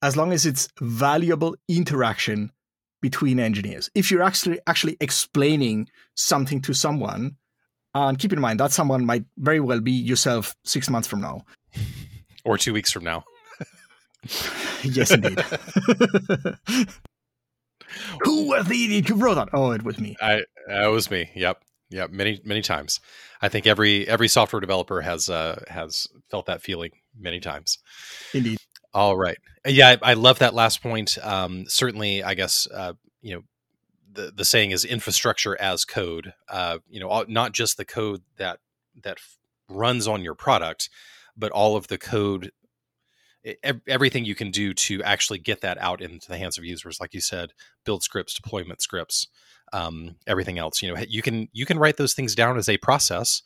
as 0.01 0.16
long 0.16 0.33
as 0.33 0.46
it's 0.46 0.68
valuable 0.81 1.55
interaction 1.68 2.51
between 3.01 3.38
engineers. 3.38 3.90
If 3.94 4.11
you're 4.11 4.22
actually 4.22 4.61
actually 4.66 4.96
explaining 5.01 5.88
something 6.16 6.62
to 6.62 6.72
someone, 6.72 7.37
and 7.94 8.18
keep 8.18 8.33
in 8.33 8.40
mind 8.40 8.61
that 8.61 8.72
someone 8.72 9.05
might 9.05 9.25
very 9.37 9.61
well 9.61 9.81
be 9.81 9.92
yourself 9.92 10.57
six 10.64 10.88
months 10.88 11.09
from 11.09 11.20
now, 11.20 11.44
or 12.44 12.57
two 12.57 12.72
weeks 12.72 12.90
from 12.90 13.05
now. 13.05 13.25
yes, 14.83 15.11
indeed. 15.11 15.44
Who 18.22 18.48
was 18.48 18.66
the 18.66 18.85
idiot 18.85 19.09
who 19.09 19.16
wrote 19.16 19.35
that? 19.35 19.48
Oh, 19.52 19.72
it 19.72 19.83
was 19.83 19.98
me. 19.98 20.16
I 20.20 20.42
it 20.68 20.90
was 20.90 21.11
me. 21.11 21.31
Yep, 21.35 21.62
yep. 21.90 22.11
Many 22.11 22.40
many 22.44 22.62
times. 22.62 23.00
I 23.40 23.48
think 23.48 23.66
every 23.66 24.07
every 24.09 24.28
software 24.28 24.61
developer 24.61 25.00
has 25.00 25.28
uh, 25.28 25.62
has 25.68 26.07
felt 26.31 26.46
that 26.46 26.62
feeling 26.62 26.90
many 27.18 27.40
times. 27.40 27.78
Indeed. 28.33 28.59
All 28.94 29.16
right. 29.16 29.38
Yeah, 29.66 29.96
I, 30.02 30.11
I 30.11 30.14
love 30.14 30.40
that 30.40 30.55
last 30.55 30.83
point. 30.83 31.18
Um, 31.22 31.64
certainly, 31.66 32.22
I 32.22 32.35
guess 32.35 32.66
uh, 32.72 32.94
you 33.20 33.35
know 33.35 33.42
the 34.12 34.33
the 34.35 34.44
saying 34.44 34.71
is 34.71 34.85
infrastructure 34.85 35.60
as 35.60 35.85
code. 35.85 36.35
Uh, 36.48 36.79
you 36.88 37.00
know, 37.00 37.25
not 37.29 37.52
just 37.52 37.77
the 37.77 37.85
code 37.85 38.23
that 38.37 38.58
that 39.02 39.19
runs 39.69 40.06
on 40.06 40.23
your 40.23 40.35
product, 40.35 40.90
but 41.37 41.50
all 41.50 41.77
of 41.77 41.88
the 41.88 41.98
code, 41.98 42.52
everything 43.88 44.25
you 44.25 44.35
can 44.35 44.51
do 44.51 44.73
to 44.75 45.03
actually 45.03 45.38
get 45.38 45.61
that 45.63 45.79
out 45.79 46.01
into 46.01 46.29
the 46.29 46.38
hands 46.38 46.59
of 46.59 46.65
users. 46.65 47.01
Like 47.01 47.15
you 47.15 47.21
said, 47.21 47.53
build 47.85 48.03
scripts, 48.03 48.35
deployment 48.35 48.81
scripts, 48.81 49.27
um, 49.73 50.17
everything 50.27 50.59
else. 50.59 50.83
You 50.83 50.95
know, 50.95 51.03
you 51.09 51.23
can 51.23 51.49
you 51.53 51.67
can 51.67 51.79
write 51.79 51.97
those 51.97 52.15
things 52.15 52.35
down 52.35 52.57
as 52.57 52.69
a 52.69 52.79
process 52.79 53.43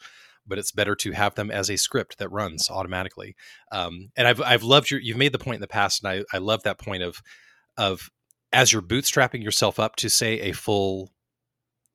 but 0.48 0.58
it's 0.58 0.72
better 0.72 0.94
to 0.94 1.12
have 1.12 1.34
them 1.34 1.50
as 1.50 1.68
a 1.68 1.76
script 1.76 2.18
that 2.18 2.30
runs 2.30 2.70
automatically. 2.70 3.34
Um, 3.72 4.10
and 4.16 4.28
I've 4.28 4.40
I've 4.40 4.62
loved 4.62 4.90
your 4.90 5.00
you've 5.00 5.16
made 5.16 5.32
the 5.32 5.38
point 5.38 5.56
in 5.56 5.60
the 5.60 5.66
past, 5.66 6.04
and 6.04 6.24
I 6.32 6.36
I 6.36 6.38
love 6.38 6.62
that 6.62 6.78
point 6.78 7.02
of 7.02 7.20
of 7.76 8.10
as 8.52 8.72
you're 8.72 8.82
bootstrapping 8.82 9.42
yourself 9.42 9.78
up 9.78 9.96
to 9.96 10.08
say 10.08 10.40
a 10.40 10.52
full 10.52 11.12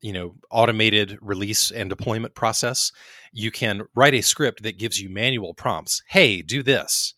you 0.00 0.12
know 0.12 0.34
automated 0.50 1.18
release 1.20 1.70
and 1.70 1.88
deployment 1.88 2.34
process 2.34 2.92
you 3.32 3.50
can 3.50 3.82
write 3.94 4.14
a 4.14 4.20
script 4.20 4.62
that 4.62 4.78
gives 4.78 5.00
you 5.00 5.08
manual 5.08 5.54
prompts 5.54 6.02
hey 6.08 6.42
do 6.42 6.62
this 6.62 7.14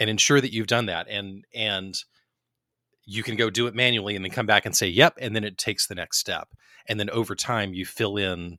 and 0.00 0.10
ensure 0.10 0.40
that 0.40 0.52
you've 0.52 0.66
done 0.66 0.86
that 0.86 1.06
and 1.08 1.44
and 1.54 1.94
you 3.04 3.22
can 3.22 3.36
go 3.36 3.50
do 3.50 3.66
it 3.66 3.74
manually 3.74 4.16
and 4.16 4.24
then 4.24 4.32
come 4.32 4.46
back 4.46 4.66
and 4.66 4.74
say 4.74 4.88
yep 4.88 5.14
and 5.20 5.36
then 5.36 5.44
it 5.44 5.56
takes 5.56 5.86
the 5.86 5.94
next 5.94 6.18
step 6.18 6.48
and 6.88 6.98
then 6.98 7.10
over 7.10 7.36
time 7.36 7.72
you 7.72 7.84
fill 7.84 8.16
in 8.16 8.58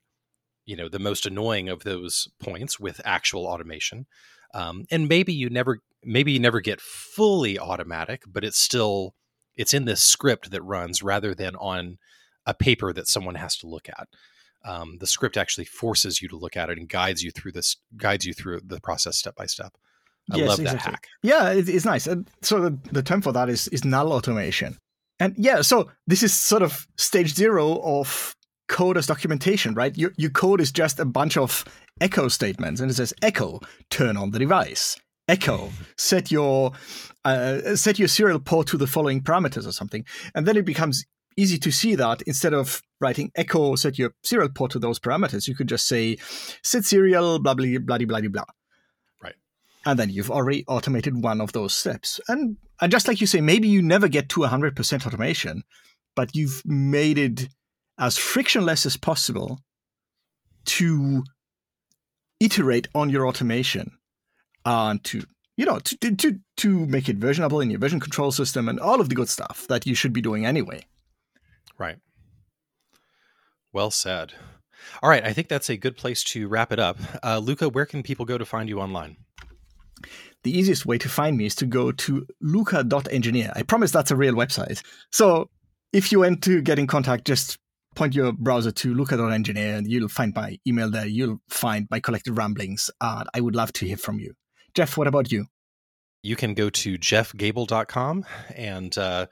you 0.65 0.75
know 0.77 0.87
the 0.87 0.99
most 0.99 1.25
annoying 1.25 1.67
of 1.67 1.83
those 1.83 2.29
points 2.41 2.79
with 2.79 3.01
actual 3.03 3.45
automation 3.45 4.05
um, 4.53 4.85
and 4.89 5.09
maybe 5.09 5.33
you 5.33 5.49
never 5.49 5.79
maybe 6.03 6.31
you 6.31 6.39
never 6.39 6.61
get 6.61 6.79
fully 6.79 7.59
automatic 7.59 8.23
but 8.31 8.45
it's 8.45 8.59
still 8.59 9.13
it's 9.55 9.73
in 9.73 9.85
this 9.85 10.01
script 10.01 10.51
that 10.51 10.61
runs 10.63 11.03
rather 11.03 11.35
than 11.35 11.55
on 11.57 11.97
a 12.45 12.53
paper 12.53 12.93
that 12.93 13.07
someone 13.07 13.35
has 13.35 13.55
to 13.57 13.67
look 13.67 13.87
at. 13.89 14.07
Um, 14.63 14.97
the 14.99 15.07
script 15.07 15.37
actually 15.37 15.65
forces 15.65 16.21
you 16.21 16.27
to 16.29 16.37
look 16.37 16.55
at 16.55 16.69
it 16.69 16.77
and 16.77 16.87
guides 16.87 17.23
you 17.23 17.31
through 17.31 17.53
this 17.53 17.77
guides 17.97 18.25
you 18.25 18.33
through 18.33 18.61
the 18.63 18.79
process 18.79 19.17
step 19.17 19.35
by 19.35 19.47
step 19.47 19.73
i 20.31 20.37
Yes, 20.37 20.47
love 20.47 20.63
that 20.63 20.81
hack 20.81 21.07
Yeah, 21.23 21.51
it, 21.51 21.67
it's 21.67 21.85
nice. 21.85 22.07
And 22.07 22.29
so 22.41 22.59
the, 22.61 22.77
the 22.91 23.03
term 23.03 23.21
for 23.21 23.31
that 23.31 23.49
is 23.49 23.67
is 23.69 23.83
null 23.83 24.13
automation. 24.13 24.77
And 25.19 25.35
yeah, 25.37 25.61
so 25.61 25.89
this 26.07 26.23
is 26.23 26.33
sort 26.33 26.63
of 26.63 26.87
stage 26.97 27.35
zero 27.35 27.79
of 27.83 28.35
code 28.67 28.97
as 28.97 29.05
documentation, 29.05 29.73
right? 29.73 29.95
Your 29.97 30.13
your 30.17 30.31
code 30.31 30.61
is 30.61 30.71
just 30.71 30.99
a 30.99 31.05
bunch 31.05 31.37
of 31.37 31.65
echo 31.99 32.27
statements, 32.27 32.81
and 32.81 32.89
it 32.89 32.95
says 32.95 33.13
echo 33.21 33.59
turn 33.89 34.17
on 34.17 34.31
the 34.31 34.39
device. 34.39 34.97
Echo 35.27 35.69
set 35.97 36.31
your 36.31 36.71
uh, 37.23 37.75
set 37.75 37.99
your 37.99 38.07
serial 38.07 38.39
port 38.39 38.67
to 38.67 38.77
the 38.77 38.87
following 38.87 39.21
parameters 39.21 39.67
or 39.67 39.71
something, 39.71 40.05
and 40.33 40.47
then 40.47 40.57
it 40.57 40.65
becomes 40.65 41.05
easy 41.37 41.57
to 41.57 41.71
see 41.71 41.95
that 41.95 42.21
instead 42.23 42.53
of 42.53 42.81
writing 42.99 43.31
echo 43.35 43.75
set 43.75 43.97
your 43.97 44.11
serial 44.23 44.49
port 44.49 44.71
to 44.71 44.79
those 44.79 44.99
parameters, 44.99 45.47
you 45.47 45.55
could 45.55 45.67
just 45.67 45.87
say 45.87 46.17
set 46.63 46.83
serial 46.83 47.39
blah 47.39 47.53
blah 47.53 47.65
blah 47.79 47.97
blah 47.97 48.19
blah 48.19 48.29
blah 48.29 48.43
and 49.85 49.97
then 49.97 50.09
you've 50.09 50.31
already 50.31 50.63
automated 50.67 51.21
one 51.21 51.41
of 51.41 51.53
those 51.53 51.73
steps. 51.73 52.19
And, 52.27 52.57
just 52.87 53.07
like 53.07 53.21
you 53.21 53.27
say, 53.27 53.41
maybe 53.41 53.67
you 53.67 53.81
never 53.81 54.07
get 54.07 54.29
to 54.29 54.39
100% 54.39 55.05
automation, 55.05 55.63
but 56.15 56.35
you've 56.35 56.61
made 56.65 57.17
it 57.17 57.47
as 57.99 58.17
frictionless 58.17 58.85
as 58.85 58.97
possible 58.97 59.59
to 60.65 61.23
iterate 62.39 62.87
on 62.95 63.09
your 63.09 63.27
automation 63.27 63.91
and 64.65 65.03
to 65.03 65.23
you 65.57 65.65
know 65.65 65.77
to, 65.79 66.15
to 66.15 66.39
to 66.57 66.85
make 66.87 67.07
it 67.07 67.19
versionable 67.19 67.61
in 67.61 67.69
your 67.69 67.79
version 67.79 67.99
control 67.99 68.31
system 68.31 68.67
and 68.67 68.79
all 68.79 68.99
of 68.99 69.09
the 69.09 69.15
good 69.15 69.29
stuff 69.29 69.65
that 69.69 69.85
you 69.85 69.93
should 69.93 70.13
be 70.13 70.21
doing 70.21 70.45
anyway 70.45 70.83
Right. 71.81 71.97
Well 73.73 73.89
said. 73.89 74.33
All 75.01 75.09
right, 75.09 75.25
I 75.25 75.33
think 75.33 75.47
that's 75.47 75.67
a 75.67 75.77
good 75.77 75.97
place 75.97 76.23
to 76.25 76.47
wrap 76.47 76.71
it 76.71 76.77
up. 76.77 76.99
Uh, 77.23 77.39
Luca, 77.39 77.69
where 77.69 77.87
can 77.87 78.03
people 78.03 78.23
go 78.23 78.37
to 78.37 78.45
find 78.45 78.69
you 78.69 78.79
online? 78.79 79.17
The 80.43 80.57
easiest 80.57 80.85
way 80.85 80.97
to 80.97 81.09
find 81.09 81.37
me 81.37 81.45
is 81.45 81.55
to 81.55 81.65
go 81.65 81.91
to 81.91 82.25
luca.engineer. 82.41 83.51
I 83.55 83.63
promise 83.63 83.91
that's 83.91 84.11
a 84.11 84.15
real 84.15 84.33
website. 84.33 84.81
So 85.11 85.49
if 85.93 86.11
you 86.11 86.19
want 86.21 86.43
to 86.43 86.61
get 86.61 86.79
in 86.79 86.87
contact, 86.87 87.25
just 87.25 87.57
point 87.95 88.15
your 88.15 88.31
browser 88.31 88.71
to 88.71 88.93
luca.engineer 88.93 89.75
and 89.75 89.87
you'll 89.87 90.07
find 90.07 90.33
my 90.33 90.57
email 90.65 90.89
there. 90.89 91.05
You'll 91.05 91.39
find 91.49 91.87
my 91.91 91.99
collected 91.99 92.33
ramblings. 92.33 92.89
And 93.01 93.27
I 93.33 93.41
would 93.41 93.55
love 93.55 93.73
to 93.73 93.85
hear 93.85 93.97
from 93.97 94.19
you. 94.19 94.33
Jeff, 94.73 94.97
what 94.97 95.07
about 95.07 95.31
you? 95.31 95.47
You 96.23 96.35
can 96.35 96.53
go 96.53 96.69
to 96.69 96.97
jeffgable.com 96.97 98.25
and 98.55 98.97
uh, 98.97 99.25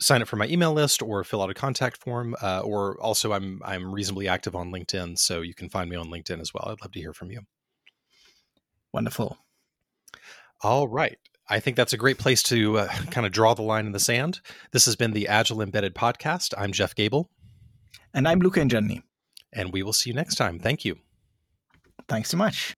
sign 0.00 0.20
up 0.20 0.28
for 0.28 0.36
my 0.36 0.46
email 0.46 0.72
list 0.72 1.00
or 1.00 1.22
fill 1.24 1.42
out 1.42 1.50
a 1.50 1.54
contact 1.54 1.96
form. 1.96 2.34
Uh, 2.42 2.60
or 2.60 3.00
also, 3.00 3.32
I'm 3.32 3.60
I'm 3.64 3.92
reasonably 3.92 4.28
active 4.28 4.56
on 4.56 4.72
LinkedIn, 4.72 5.18
so 5.18 5.42
you 5.42 5.54
can 5.54 5.68
find 5.68 5.88
me 5.88 5.96
on 5.96 6.08
LinkedIn 6.08 6.40
as 6.40 6.52
well. 6.52 6.68
I'd 6.68 6.80
love 6.82 6.92
to 6.92 7.00
hear 7.00 7.12
from 7.12 7.30
you. 7.30 7.42
Wonderful. 8.92 9.38
All 10.62 10.88
right. 10.88 11.18
I 11.48 11.60
think 11.60 11.76
that's 11.76 11.92
a 11.92 11.98
great 11.98 12.18
place 12.18 12.42
to 12.44 12.78
uh, 12.78 12.88
kind 13.10 13.26
of 13.26 13.32
draw 13.32 13.52
the 13.54 13.62
line 13.62 13.84
in 13.86 13.92
the 13.92 14.00
sand. 14.00 14.40
This 14.72 14.86
has 14.86 14.96
been 14.96 15.12
the 15.12 15.28
Agile 15.28 15.60
Embedded 15.60 15.94
Podcast. 15.94 16.54
I'm 16.56 16.72
Jeff 16.72 16.94
Gable, 16.94 17.28
And 18.14 18.26
I'm 18.26 18.38
Luca 18.40 18.60
Ingianni. 18.60 19.02
and 19.52 19.72
we 19.72 19.82
will 19.82 19.92
see 19.92 20.10
you 20.10 20.14
next 20.14 20.36
time. 20.36 20.58
Thank 20.58 20.84
you. 20.86 20.96
Thanks 22.08 22.30
so 22.30 22.36
much. 22.38 22.74